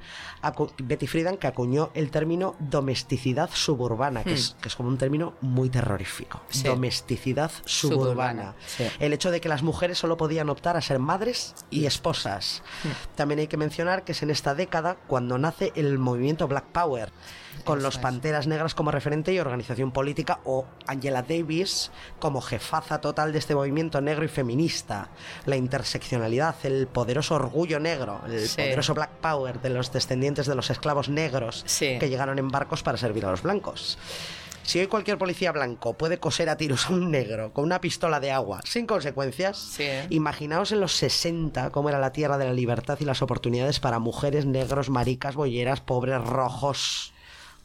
[0.79, 5.35] Betty Friedan que acuñó el término domesticidad suburbana, que, es, que es como un término
[5.41, 6.41] muy terrorífico.
[6.53, 6.63] Hmm.
[6.65, 8.01] Domesticidad suburbana.
[8.01, 8.90] Suburbana, sí.
[8.99, 12.63] El hecho de que las mujeres solo podían optar a ser madres y esposas.
[13.15, 17.13] También hay que mencionar que es en esta década cuando nace el movimiento Black Power,
[17.65, 18.01] con Eso los es.
[18.01, 23.55] Panteras Negras como referente y organización política, o Angela Davis como jefaza total de este
[23.55, 25.09] movimiento negro y feminista.
[25.47, 28.57] La interseccionalidad, el poderoso orgullo negro, el Sí.
[28.57, 31.99] poderoso Black Power de los descendientes de los esclavos negros Sí.
[31.99, 33.99] que llegaron en barcos para servir a los blancos.
[34.63, 38.21] Si hoy cualquier policía blanco puede coser a tiros a un negro con una pistola
[38.21, 39.89] de agua sin consecuencias, Sí.
[40.11, 43.99] imaginaos en los 60 cómo era la tierra de la libertad y las oportunidades para
[43.99, 47.13] mujeres, negros, maricas, bolleras, pobres, rojos.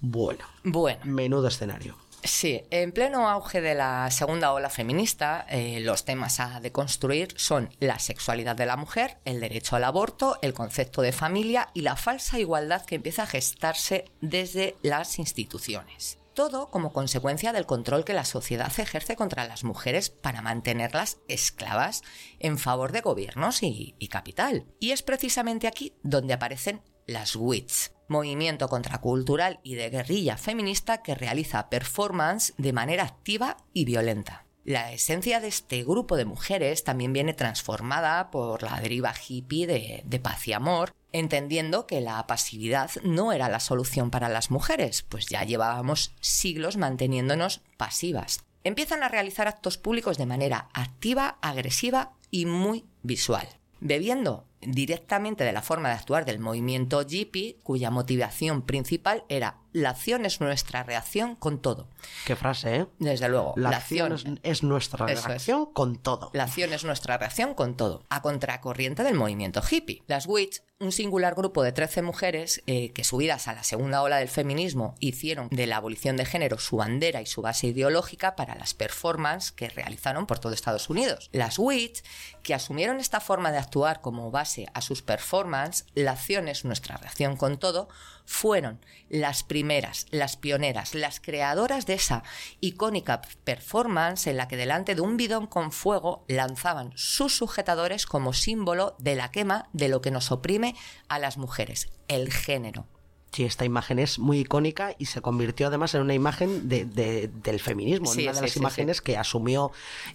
[0.02, 1.96] Bueno, Bueno, menudo escenario.
[2.24, 7.70] sí, en pleno auge de la segunda ola feminista, eh, los temas a deconstruir son
[7.80, 11.96] la sexualidad de la mujer, el derecho al aborto, el concepto de familia y la
[11.96, 16.18] falsa igualdad que empieza a gestarse desde las instituciones.
[16.36, 22.04] Todo como consecuencia del control que la sociedad ejerce contra las mujeres para mantenerlas esclavas
[22.40, 24.66] en favor de gobiernos y, capital.
[24.82, 31.16] Y es precisamente aquí donde aparecen las WITs, movimiento contracultural y de guerrilla feminista que
[31.16, 34.45] realiza performance de manera activa y violenta.
[34.66, 40.20] La esencia de este grupo de mujeres también viene transformada por la deriva hippie de,
[40.20, 45.28] paz y amor, entendiendo que la pasividad no era la solución para las mujeres, pues
[45.28, 48.43] ya llevábamos siglos manteniéndonos pasivas.
[48.63, 53.47] Empiezan a realizar actos públicos de manera activa, agresiva y muy visual,
[53.82, 59.90] bebiendo directamente de la forma de actuar del movimiento hippie, cuya motivación principal era la
[59.90, 61.90] acción es nuestra reacción con todo.
[62.26, 62.88] Qué frase, ¿eh?
[62.98, 65.26] Desde luego, La, acción es, es nuestra es.
[65.26, 66.30] reacción con todo.
[66.34, 70.02] la acción es nuestra reacción con todo, a contracorriente del movimiento hippie.
[70.08, 74.18] Las Witch, un singular grupo de 13 mujeres eh, que subidas a la segunda ola
[74.18, 78.56] del feminismo hicieron de la abolición de género su bandera y su base ideológica para
[78.56, 81.30] las performances que realizaron por todo Estados Unidos.
[81.34, 82.02] Las Witch,
[82.44, 86.96] que asumieron esta forma de actuar como base a sus performances, la acción es nuestra
[86.96, 87.90] reacción con todo,
[88.26, 92.24] fueron las primeras, las pioneras, las creadoras de esa
[92.60, 98.34] icónica performance en la que delante de un bidón con fuego lanzaban sus sujetadores como
[98.34, 100.76] símbolo de la quema de lo que nos oprime
[101.08, 102.88] a las mujeres, el género.
[103.32, 107.28] Sí, esta imagen es muy icónica y se convirtió además en una imagen de- de-
[107.28, 109.72] del feminismo, en Sí, una de sí, las sí, imágenes que asumió,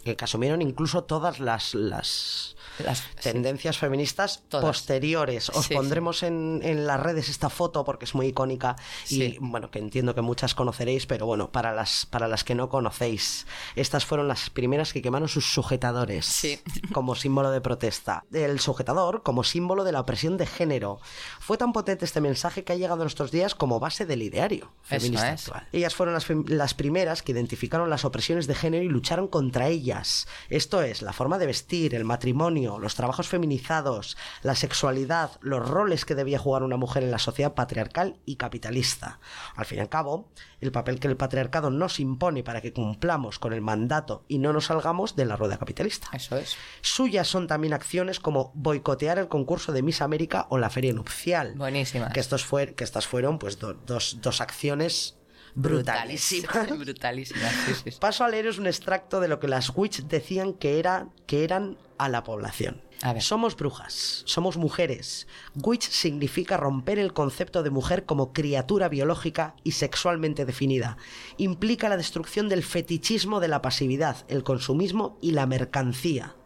[0.07, 4.64] eh, que asumieron incluso todas las, las Las- tendencias feministas Todas.
[4.66, 5.51] posteriores.
[5.51, 8.76] Os Sí, pondremos En, en las redes esta foto porque es muy icónica
[9.09, 12.68] y bueno, que entiendo que muchas conoceréis, pero bueno, para las, para las que no
[12.68, 16.43] conocéis, estas fueron las primeras que quemaron sus sujetadores
[16.93, 18.24] como símbolo de protesta.
[18.33, 20.99] El sujetador como símbolo de la opresión de género.
[21.41, 24.72] Fue tan potente este mensaje que ha llegado a nuestros días como base del ideario
[24.83, 25.43] feminista es.
[25.49, 25.68] actual.
[25.72, 30.26] Ellas fueron las, las primeras que identificaron las opresiones de género y lucharon contra ellas.
[30.49, 36.05] Esto es, la forma de vestir, el matrimonio, los trabajos feminizados, la sexualidad, los roles
[36.05, 39.21] que debía jugar una mujer en la sociedad patriarcal y capitalista.
[39.57, 40.29] Al fin y al cabo,
[40.61, 44.53] el papel que el patriarcado nos impone para que cumplamos con el mandato y no
[44.53, 46.09] nos salgamos de la rueda capitalista.
[46.12, 46.57] Eso es.
[46.83, 51.55] Suyas son también acciones como boicotear el concurso de Miss América o la feria nupcial.
[51.57, 52.12] Buenísimas.
[52.12, 55.16] Que, estos fue, que estas fueron pues do- dos, dos acciones
[55.55, 56.68] brutalísimas.
[56.78, 57.98] Brutalísimas, sí, sí, sí.
[58.01, 61.76] Paso a leeros un extracto de lo que las witch decían que, era, que eran
[61.98, 62.82] a la población.
[63.03, 63.22] A ver.
[63.22, 65.26] Somos brujas, somos mujeres.
[65.55, 70.98] Witch significa romper el concepto de mujer como criatura biológica y sexualmente definida.
[71.38, 76.36] Implica la destrucción del fetichismo de la pasividad, el consumismo y la mercancía.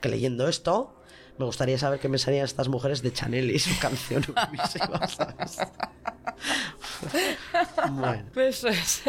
[0.00, 0.99] Que leyendo esto,
[1.38, 4.24] me gustaría saber qué pensarían estas mujeres de Chanel y su canción
[7.90, 8.24] bueno.
[8.36, 9.02] Eso es.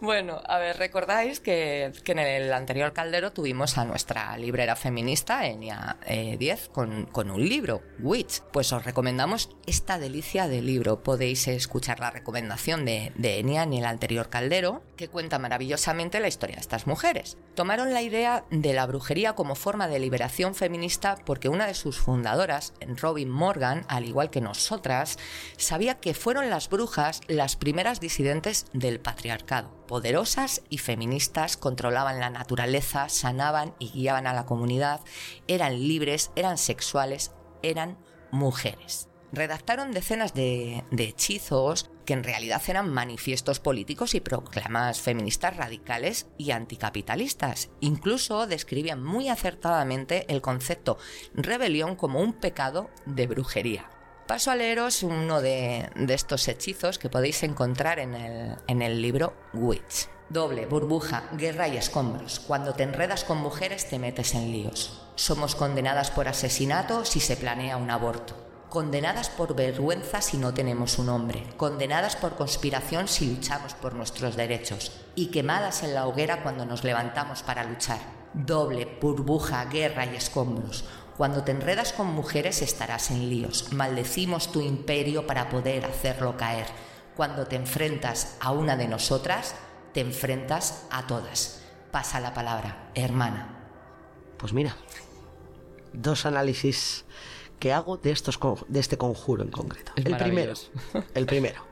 [0.00, 5.46] Bueno, a ver, recordáis que, que en el anterior caldero tuvimos a nuestra librera feminista,
[5.46, 8.40] Enia eh, 10, con, con un libro, Witch.
[8.52, 11.02] Pues os recomendamos esta delicia de libro.
[11.02, 16.28] Podéis escuchar la recomendación de, de Enia en el anterior caldero, que cuenta maravillosamente la
[16.28, 17.36] historia de estas mujeres.
[17.54, 21.98] Tomaron la idea de la brujería como forma de liberación feminista porque una de sus
[21.98, 25.18] fundadoras, Robin Morgan, al igual que nosotras,
[25.56, 29.70] sabía que fueron las brujas las primeras disidentes del patriarcado.
[29.86, 35.00] Poderosas y feministas controlaban la naturaleza, sanaban y guiaban a la comunidad,
[35.48, 37.32] eran libres, eran sexuales,
[37.62, 37.98] eran
[38.30, 39.08] mujeres.
[39.32, 46.26] Redactaron decenas de, de hechizos que en realidad eran manifiestos políticos y proclamas feministas radicales
[46.38, 47.70] y anticapitalistas.
[47.80, 50.98] Incluso describían muy acertadamente el concepto
[51.34, 53.90] rebelión como un pecado de brujería.
[54.26, 59.34] Paso a leeros uno de, estos hechizos que podéis encontrar en el, en el libro
[59.52, 60.08] Witch.
[60.28, 62.40] Doble, burbuja, guerra y escombros.
[62.40, 65.02] Cuando te enredas con mujeres te metes en líos.
[65.16, 68.41] Somos condenadas por asesinato si se planea un aborto.
[68.72, 71.44] Condenadas por vergüenza si no tenemos un hombre.
[71.58, 74.92] Condenadas por conspiración si luchamos por nuestros derechos.
[75.14, 77.98] Y quemadas en la hoguera cuando nos levantamos para luchar.
[78.32, 80.86] Doble, burbuja, guerra y escombros.
[81.18, 83.74] Cuando te enredas con mujeres estarás en líos.
[83.74, 86.64] Maldecimos tu imperio para poder hacerlo caer.
[87.14, 89.54] Cuando te enfrentas a una de nosotras,
[89.92, 91.60] te enfrentas a todas.
[91.90, 93.66] Pasa la palabra, hermana.
[94.38, 94.74] Pues mira,
[95.92, 97.04] dos análisis
[97.62, 99.92] que hago de, estos, de este conjuro en concreto.
[99.94, 100.54] Es el primero,
[101.14, 101.62] el primero.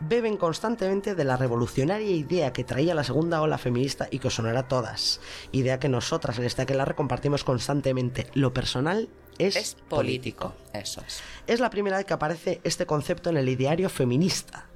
[0.00, 4.34] Beben constantemente de la revolucionaria idea que traía la segunda ola feminista y que os
[4.34, 5.20] sonará a todas.
[5.52, 8.26] Idea que nosotras en esta que la compartimos constantemente.
[8.34, 9.08] Lo personal
[9.38, 10.52] es, Es político.
[10.72, 11.20] Eso es.
[11.46, 14.66] Es la primera vez que aparece este concepto en el ideario feminista.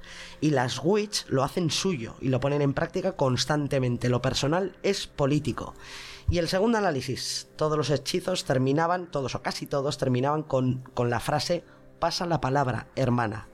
[0.41, 4.09] Y las witch lo hacen suyo y lo ponen en práctica constantemente.
[4.09, 5.73] Lo personal es político.
[6.29, 11.09] Y el segundo análisis, todos los hechizos terminaban, todos o casi todos terminaban con, con
[11.09, 11.63] la frase
[11.99, 13.47] pasa la palabra, hermana.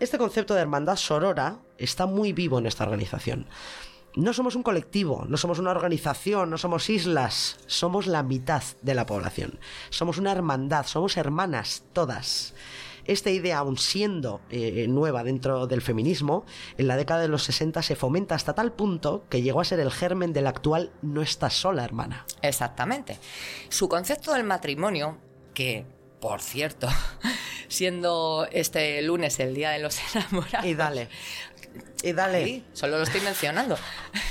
[0.00, 3.46] Este concepto de hermandad sorora está muy vivo en esta organización.
[4.16, 8.94] No somos un colectivo, no somos una organización, no somos islas, somos la mitad de
[8.94, 9.60] la población.
[9.90, 12.54] Somos una hermandad, somos hermanas todas.
[13.10, 16.46] Esta idea, aun siendo eh, nueva dentro del feminismo,
[16.78, 19.80] en la década de los 60 se fomenta hasta tal punto que llegó a ser
[19.80, 22.24] el germen del actual no estás sola, hermana.
[22.40, 23.18] Exactamente.
[23.68, 25.18] Su concepto del matrimonio,
[25.54, 25.86] que,
[26.20, 26.86] por cierto,
[27.68, 30.64] siendo este lunes el Día de los Enamorados...
[30.64, 31.08] Y dale.
[32.02, 32.44] Y dale.
[32.44, 33.76] Sí, solo lo estoy mencionando.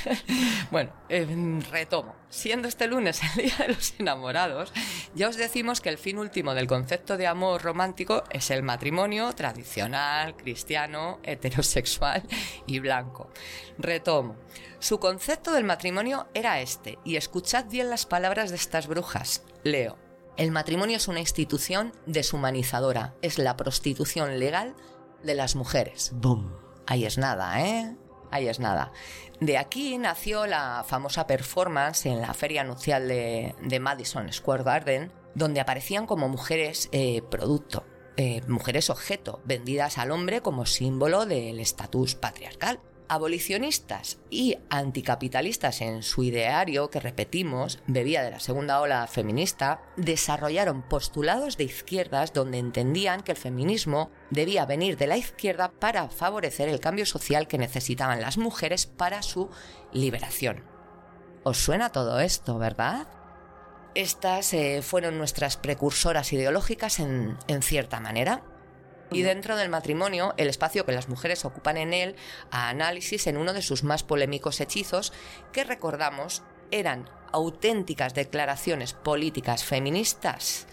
[0.71, 1.27] bueno, eh,
[1.71, 2.15] retomo.
[2.29, 4.71] Siendo este lunes el Día de los Enamorados,
[5.13, 9.33] ya os decimos que el fin último del concepto de amor romántico es el matrimonio
[9.33, 12.23] tradicional, cristiano, heterosexual
[12.65, 13.29] y blanco.
[13.77, 14.35] Retomo.
[14.79, 19.43] Su concepto del matrimonio era este, y escuchad bien las palabras de estas brujas.
[19.63, 19.97] Leo.
[20.37, 24.73] El matrimonio es una institución deshumanizadora, es la prostitución legal
[25.21, 26.11] de las mujeres.
[26.13, 26.68] Boom.
[26.89, 27.95] Ahí es nada, ¿eh?
[28.31, 28.91] Ahí es nada.
[29.39, 35.59] De aquí nació la famosa performance en la feria nupcial de, Madison Square Garden, donde
[35.59, 37.85] aparecían como mujeres eh, producto.
[38.17, 42.79] eh, mujeres objeto, vendidas al hombre como símbolo del estatus patriarcal.
[43.11, 50.83] Abolicionistas y anticapitalistas en su ideario, que repetimos, bebía de la segunda ola feminista, desarrollaron
[50.83, 56.69] postulados de izquierdas donde entendían que el feminismo debía venir de la izquierda para favorecer
[56.69, 59.49] el cambio social que necesitaban las mujeres para su
[59.91, 60.63] liberación.
[61.43, 63.07] ¿Os suena todo esto, verdad?
[63.95, 68.43] Estas eh, fueron nuestras precursoras ideológicas en, en cierta manera.
[69.11, 72.15] Y dentro del matrimonio, el espacio que las mujeres ocupan en él,
[72.51, 75.13] a análisis en uno de sus más polémicos hechizos,
[75.51, 80.67] que recordamos eran auténticas declaraciones políticas feministas.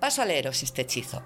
[0.00, 1.22] Paso a leeros este hechizo.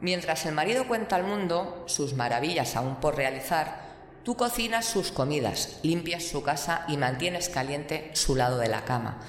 [0.00, 3.88] Mientras el marido cuenta al mundo sus maravillas aún por realizar,
[4.24, 9.20] tú cocinas sus comidas, limpias su casa y mantienes caliente su lado de la cama.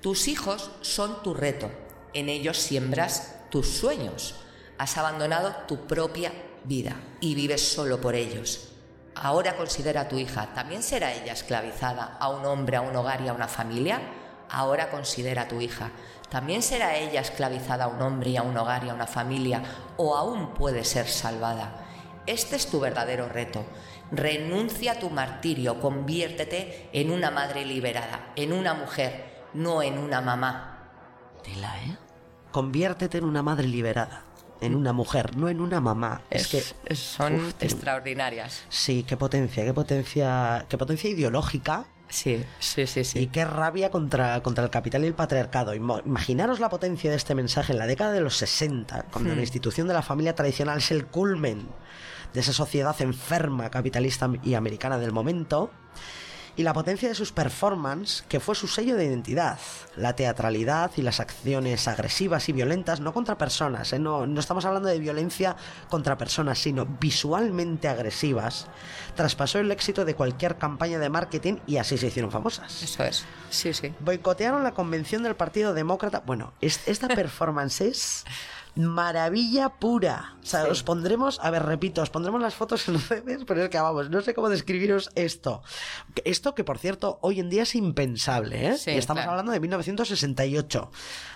[0.00, 1.70] Tus hijos son tu reto,
[2.12, 4.45] en ellos siembras tus sueños.
[4.78, 6.32] Has abandonado tu propia
[6.64, 8.72] vida y vives solo por ellos.
[9.14, 13.22] Ahora considera a tu hija, ¿también será ella esclavizada a un hombre, a un hogar
[13.22, 14.00] y a una familia?
[14.50, 15.90] Ahora considera a tu hija,
[16.28, 19.62] ¿también será ella esclavizada a un hombre y a un hogar y a una familia?
[19.96, 21.86] ¿O aún puede ser salvada?
[22.26, 23.64] Este es tu verdadero reto.
[24.10, 30.20] Renuncia a tu martirio, conviértete en una madre liberada, en una mujer, no en una
[30.20, 30.90] mamá.
[31.42, 31.96] Tela, ¿eh?
[32.52, 34.25] Conviértete en una madre liberada.
[34.60, 36.22] En una mujer, no en una mamá.
[36.30, 36.94] Es, que.
[36.94, 38.62] son uf, extraordinarias.
[38.68, 40.66] Sí, qué potencia, qué potencia.
[40.68, 41.84] Qué potencia ideológica.
[42.08, 43.18] Sí, sí, sí, sí.
[43.18, 45.74] Y qué rabia contra, contra el capital y el patriarcado.
[45.74, 49.36] Imaginaros la potencia de este mensaje en la década de los 60, cuando Hmm.
[49.36, 51.66] la institución de la familia tradicional es el culmen
[52.32, 55.70] de esa sociedad enferma, capitalista y americana del momento.
[56.56, 59.58] Y la potencia de sus performances, que fue su sello de identidad.
[59.94, 63.98] La teatralidad y las acciones agresivas y violentas, no contra personas, ¿eh?
[63.98, 65.56] no, no estamos hablando de violencia
[65.90, 68.68] contra personas, sino visualmente agresivas,
[69.14, 72.82] traspasó el éxito de cualquier campaña de marketing y así se hicieron famosas.
[72.82, 73.24] Eso es.
[73.50, 73.92] Sí, sí.
[74.00, 76.22] Boicotearon la convención del Partido Demócrata.
[76.24, 78.24] Bueno, es- esta performance es
[78.76, 80.34] maravilla pura.
[80.42, 80.70] O sea, Sí.
[80.70, 84.10] os pondremos, a ver, repito, os pondremos las fotos en redes, pero es que vamos,
[84.10, 85.62] no sé cómo describiros esto.
[86.24, 88.76] Esto que, por cierto, hoy en día es impensable, ¿eh?
[88.78, 89.32] Sí, y estamos claro.
[89.32, 90.90] hablando de 1968.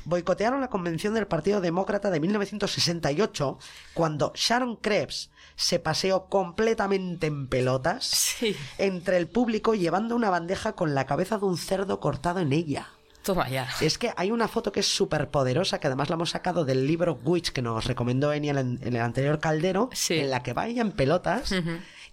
[0.04, 3.58] Boicotearon la convención del Partido Demócrata de 1968
[3.94, 8.56] cuando Sharon Krebs se paseó completamente en pelotas Sí.
[8.78, 12.88] entre el público llevando una bandeja con la cabeza de un cerdo cortado en ella.
[13.22, 13.68] Toma ya.
[13.80, 16.86] Es que hay una foto que es súper poderosa, que además la hemos sacado del
[16.86, 20.18] libro Witch que nos recomendó Eni en el, anterior caldero, Sí.
[20.20, 21.52] en la que va ella en pelotas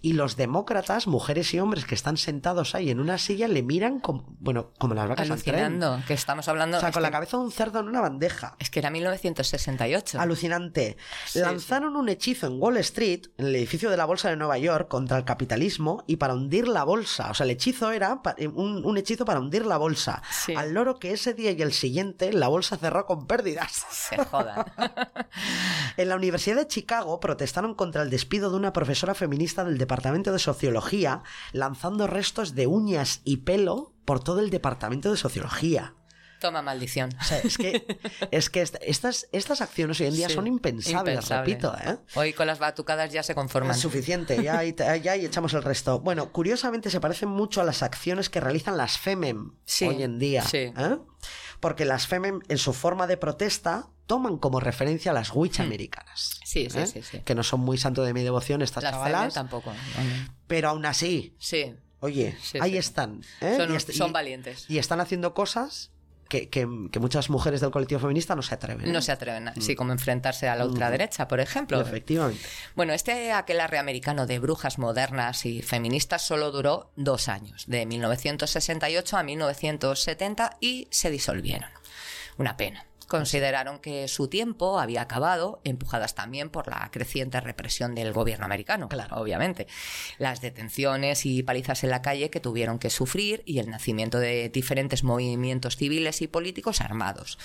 [0.01, 3.99] y los demócratas, mujeres y hombres que están sentados ahí en una silla, le miran
[3.99, 5.55] como, bueno, como las vacas al tren.
[5.55, 6.03] Alucinando.
[6.07, 6.77] Que estamos hablando.
[6.77, 8.55] O sea, con la que- cabeza de un cerdo en una bandeja.
[8.59, 10.19] Es que era 1968.
[10.19, 10.97] Alucinante.
[11.25, 14.57] Sí, Lanzaron un hechizo en Wall Street, en el edificio de la Bolsa de Nueva
[14.57, 17.31] York, contra el capitalismo y para hundir la bolsa.
[17.31, 20.21] O sea, el hechizo era eh, un, un hechizo para hundir la bolsa.
[20.31, 20.53] Sí.
[20.55, 23.85] Al loro que ese día y el siguiente la bolsa cerró con pérdidas.
[23.91, 24.65] Se jodan.
[25.97, 30.33] En la Universidad de Chicago protestaron contra el despido de una profesora feminista del Departamento
[30.33, 31.23] de Sociología,
[31.53, 35.93] lanzando restos de uñas y pelo por todo el Departamento de Sociología.
[36.41, 37.09] Toma maldición.
[37.19, 37.97] O sea, es que,
[38.29, 41.45] es que est- estas, estas acciones hoy en día Sí, son impensables, impensable.
[41.53, 41.97] repito, ¿eh?
[42.15, 43.71] Hoy con las batucadas ya se conforman.
[43.71, 44.75] Es suficiente, ya, ahí
[45.25, 45.99] echamos el resto.
[46.01, 50.19] Bueno, curiosamente se parecen mucho a las acciones que realizan las FEMEM Sí, hoy en
[50.19, 50.43] día.
[50.43, 50.57] sí.
[50.77, 50.97] ¿eh?
[51.60, 56.39] Porque las FEMEM, en su forma de protesta, toman como referencia a las witch americanas.
[56.41, 56.45] Hmm.
[56.45, 56.88] Sí, sí, ¿eh?
[56.88, 57.20] sí, sí.
[57.26, 59.74] Que no son muy santo de mi devoción estas Las chavalas, tampoco.
[60.47, 61.76] pero aún así, Sí.
[61.99, 62.78] oye, Sí, ahí sí.
[62.78, 63.22] están.
[63.41, 63.55] ¿eh?
[63.58, 64.66] Son, Y est- son y- valientes.
[64.70, 65.91] Y están haciendo cosas
[66.28, 68.88] que, que- que muchas mujeres del colectivo feminista no se atreven.
[68.88, 68.91] ¿eh?
[68.91, 69.47] No se atreven.
[69.49, 71.80] a- Sí, como enfrentarse a la ultraderecha, por ejemplo.
[71.82, 72.41] Efectivamente.
[72.75, 79.17] Bueno, este aquelarre americano de brujas modernas y feministas solo duró dos años, de 1968
[79.17, 81.69] a 1970, y se disolvieron.
[82.38, 82.86] Una pena.
[83.08, 88.89] Consideraron que su tiempo había acabado, empujadas también por la creciente represión del gobierno americano,
[88.89, 89.18] Claro.
[89.18, 89.68] obviamente.
[90.18, 94.49] Las detenciones y palizas en la calle que tuvieron que sufrir y el nacimiento de
[94.49, 97.38] diferentes movimientos civiles y políticos armados.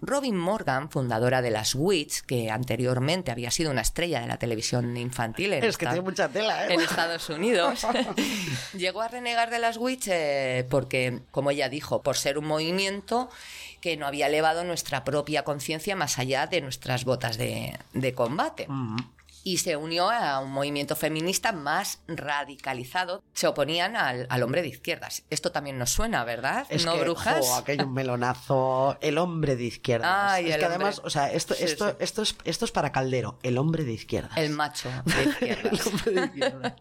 [0.00, 4.96] Robin Morgan, fundadora de las Witch, que anteriormente había sido una estrella de la televisión
[4.96, 6.74] infantil en, Es que tiene mucha tela, ¿eh?
[6.74, 7.86] en Estados Unidos,
[8.74, 13.28] llegó a renegar de las Witch eh, porque, como ella dijo, por ser un movimiento
[13.80, 18.66] que no había elevado nuestra propia conciencia más allá de nuestras botas de, de combate.
[19.44, 23.22] Y se unió a un movimiento feminista más radicalizado.
[23.32, 25.24] Se oponían al, al hombre de izquierdas.
[25.30, 26.66] Esto también nos suena, ¿verdad?
[26.68, 27.46] Es ¿No, que, brujas?
[27.46, 28.98] jo, aquello un melonazo.
[29.00, 30.10] El hombre de izquierdas.
[30.12, 30.66] Ay, es que hombre.
[30.76, 31.96] además, o sea, esto, Sí, esto, sí.
[32.00, 34.36] Esto, es, esto es para Caldero, el hombre de izquierdas.
[34.36, 35.72] El macho de izquierdas.
[35.72, 36.72] El hombre de izquierdas.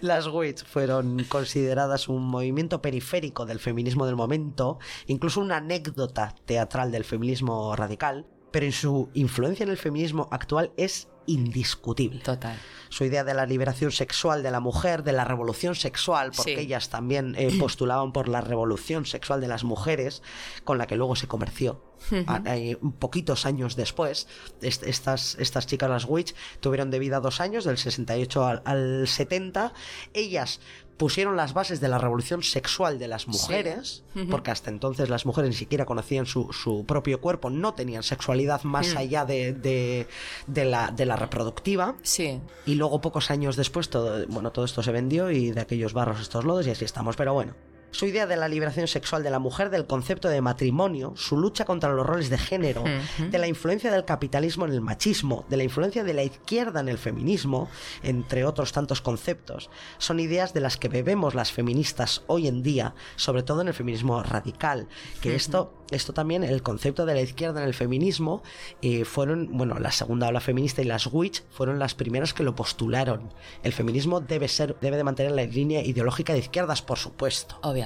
[0.00, 6.92] Las Witch fueron consideradas un movimiento periférico del feminismo del momento, incluso una anécdota teatral
[6.92, 12.20] del feminismo radical, pero en su influencia en el feminismo actual es indiscutible.
[12.20, 12.56] Total.
[12.88, 16.60] Su idea de la liberación sexual de la mujer, de la revolución sexual, porque Sí.
[16.60, 20.22] ellas también eh, postulaban por la revolución sexual de las mujeres,
[20.64, 21.82] con la que luego se comerció.
[22.26, 24.28] A- eh, poquitos años después,
[24.60, 29.08] est- estas, estas chicas, las Witch, tuvieron de vida dos años, del 68 al, al
[29.08, 29.72] 70.
[30.12, 30.60] Ellas
[30.96, 35.50] pusieron las bases de la revolución sexual de las mujeres, porque hasta entonces las mujeres
[35.50, 40.06] ni siquiera conocían su, su propio cuerpo, no tenían sexualidad más allá de, de-
[40.46, 41.96] de la, de la reproductiva.
[42.02, 42.40] Sí.
[42.66, 46.20] Y luego pocos años después todo, bueno, todo esto se vendió y de aquellos barros
[46.20, 47.16] estos lodos y así estamos.
[47.16, 47.54] Pero bueno,
[47.94, 51.64] su idea de la liberación sexual de la mujer, del concepto de matrimonio, su lucha
[51.64, 52.82] contra los roles de género,
[53.30, 56.88] de la influencia del capitalismo en el machismo, de la influencia de la izquierda en
[56.88, 57.68] el feminismo,
[58.02, 62.96] entre otros tantos conceptos, son ideas de las que bebemos las feministas hoy en día,
[63.14, 64.88] sobre todo en el feminismo radical.
[65.20, 68.42] Que esto, esto también, el concepto de la izquierda en el feminismo,
[68.82, 72.56] eh, fueron, bueno, la segunda ola feminista y las witch fueron las primeras que lo
[72.56, 73.32] postularon.
[73.62, 77.56] El feminismo debe ser, debe de mantener la línea ideológica de izquierdas, por supuesto.
[77.62, 77.83] Obviamente.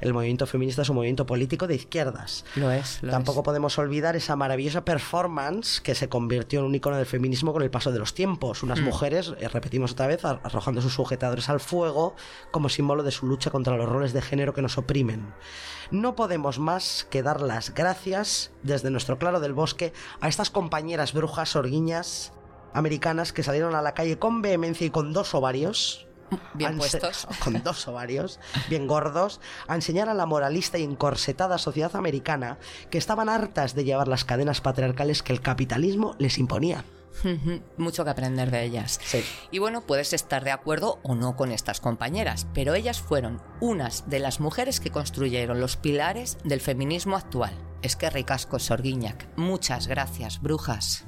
[0.00, 2.44] El movimiento feminista es un movimiento político de izquierdas.
[2.56, 3.02] Lo es.
[3.02, 3.44] Lo Tampoco es.
[3.44, 7.70] podemos olvidar esa maravillosa performance que se convirtió en un icono del feminismo con el
[7.70, 8.62] paso de los tiempos.
[8.62, 8.66] Hmm.
[8.66, 12.14] Unas mujeres, eh, repetimos otra vez, ar- arrojando sus sujetadores al fuego
[12.50, 15.32] como símbolo de su lucha contra los roles de género que nos oprimen.
[15.90, 21.12] No podemos más que dar las gracias desde nuestro claro del bosque a estas compañeras
[21.14, 22.32] brujas orguiñas
[22.74, 26.06] americanas que salieron a la calle con vehemencia y con dos ovarios
[26.54, 27.26] Bien puestos.
[27.42, 32.58] con dos ovarios, bien gordos, a enseñar a la moralista y encorsetada sociedad americana
[32.90, 36.84] que estaban hartas de llevar las cadenas patriarcales que el capitalismo les imponía.
[37.76, 39.00] Mucho que aprender de ellas.
[39.02, 39.24] Sí.
[39.50, 44.08] Y bueno, puedes estar de acuerdo o no con estas compañeras, pero ellas fueron unas
[44.08, 47.52] de las mujeres que construyeron los pilares del feminismo actual.
[47.82, 49.28] Es que ricasco, Sorguiñac.
[49.36, 51.07] Muchas gracias, brujas.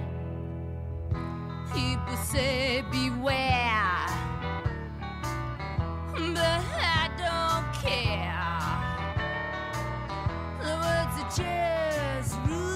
[1.73, 4.05] People say beware,
[6.13, 8.43] but I don't care.
[10.61, 12.70] The words are just rules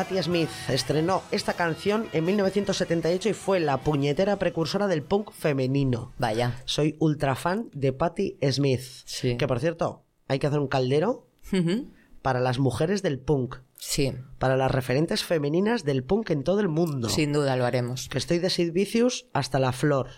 [0.00, 6.14] Patti Smith estrenó esta canción en 1978 y fue la puñetera precursora del punk femenino.
[6.16, 6.56] Vaya.
[6.64, 8.80] Soy ultra fan de Patti Smith.
[9.04, 9.36] Sí.
[9.36, 11.28] Que por cierto, hay que hacer un caldero
[12.22, 16.68] para las mujeres del punk, Sí, para las referentes femeninas del punk en todo el
[16.68, 17.08] mundo.
[17.08, 18.10] sin duda lo haremos.
[18.10, 20.08] Que estoy de Sid Vicious hasta la flor.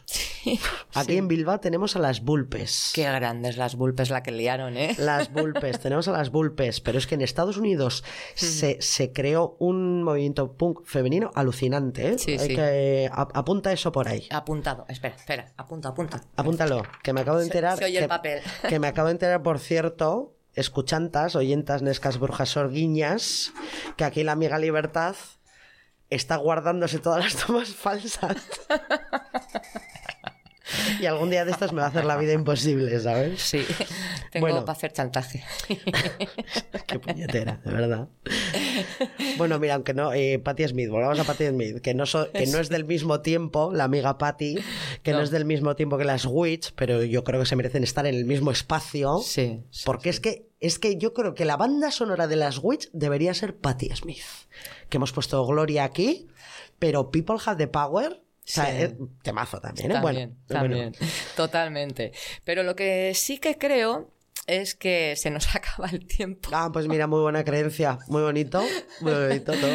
[0.95, 2.91] Aquí en Bilbao tenemos a las Bulpes.
[2.93, 4.97] Qué grandes las bulpes la que liaron, ¿eh?
[4.99, 8.03] Las Bulpes, tenemos a las Bulpes, pero es que en Estados Unidos
[8.35, 12.19] se, se creó un movimiento punk femenino alucinante, ¿eh?
[12.19, 12.55] Sí, Hay sí.
[12.57, 14.27] que a- apunta eso por ahí.
[14.31, 14.85] Apuntado.
[14.89, 15.53] Espera, espera.
[15.57, 16.21] Apunta, apunta.
[16.37, 17.79] Apúntalo, que me acabo de Se- enterar.
[17.79, 18.41] se oye que, el papel.
[18.69, 23.53] que me acabo de enterar, por cierto, escuchantas, oyentas, nescas, brujas, sorguiñas,
[23.97, 25.15] que aquí la amiga Libertad
[26.11, 28.37] está guardándose todas las tomas falsas.
[31.01, 33.43] y algún día de estos me va a hacer la vida imposible, ¿sabes?
[33.43, 33.65] Sí,
[34.31, 34.61] tengo Bueno.
[34.65, 35.43] para hacer chantaje.
[36.87, 38.09] Qué puñetera, de verdad.
[39.37, 42.47] Bueno, mira, aunque no, eh, Patti Smith, volvamos a Patti Smith, que no, so- que
[42.47, 44.57] no es del mismo tiempo, la amiga Patti,
[45.03, 45.19] que no.
[45.19, 45.25] No.
[45.25, 48.15] es del mismo tiempo que las Witch, pero yo creo que se merecen estar en
[48.15, 49.19] el mismo espacio.
[49.19, 52.59] Sí, sí, Porque es que es que yo creo que la banda sonora de las
[52.63, 54.23] Witch debería ser Patti Smith.
[54.89, 56.29] Que hemos puesto Gloria aquí,
[56.79, 58.13] pero People Have the Power.
[58.13, 58.83] O sea, Sí.
[58.83, 59.95] es temazo también, ¿eh?
[59.95, 60.93] También, bueno, también.
[61.37, 62.13] Totalmente.
[62.45, 64.11] Pero lo que sí que creo
[64.47, 66.49] es que se nos acaba el tiempo.
[66.53, 67.99] Ah, pues mira, muy buena creencia.
[68.09, 68.63] Muy bonito.
[69.01, 69.73] Muy bonito todo.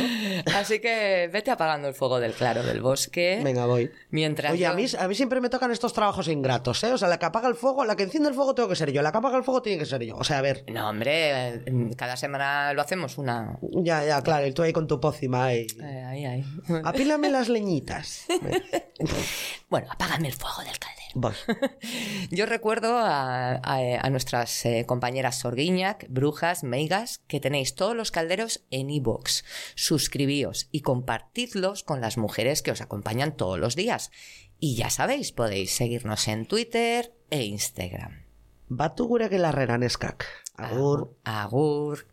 [0.55, 3.41] Así que vete apagando el fuego del claro del bosque.
[3.43, 3.91] Venga, voy.
[4.11, 6.93] Mientras Oye, yo- a mí, a mí siempre me tocan estos trabajos ingratos, ¿eh?
[6.93, 8.91] O sea, la que apaga el fuego, la que enciende el fuego tengo que ser
[8.91, 10.15] yo, la que apaga el fuego tiene que ser yo.
[10.15, 11.63] O sea, a ver, No, hombre,
[11.97, 13.57] cada semana lo hacemos una...
[13.61, 15.67] ya, ya, claro, y tú ahí con tu pócima y...
[15.81, 16.45] Eh, ahí, ahí.
[16.83, 18.25] Apílame las leñitas.
[19.69, 20.96] Bueno, apágame el fuego del caldero.
[21.13, 21.33] Voy.
[22.31, 28.11] Yo recuerdo a, a- a nuestras eh, compañeras Sorguiñac, Brujas, Meigas, que tenéis todos los
[28.11, 29.43] calderos en iVoox.
[29.75, 34.11] Suscribíos y compartidlos con las mujeres que os acompañan todos los días.
[34.59, 38.23] Y ya sabéis, podéis seguirnos en Twitter e Instagram.
[38.69, 40.25] Batu gure gelarreran eskak.
[40.57, 41.15] Agur.
[41.23, 42.05] Agur.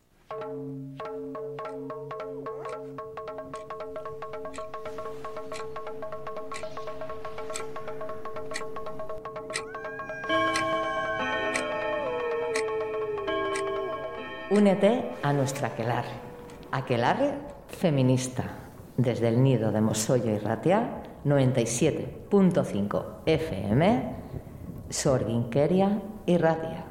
[14.55, 16.15] Únete a nuestra aquelarre.
[16.71, 17.33] Aquelarre
[17.67, 18.45] feminista.
[18.97, 24.15] Desde el nido de Mosollo y Ratia, 97.5 FM,
[24.91, 26.85] Sorginkeria y Ratia.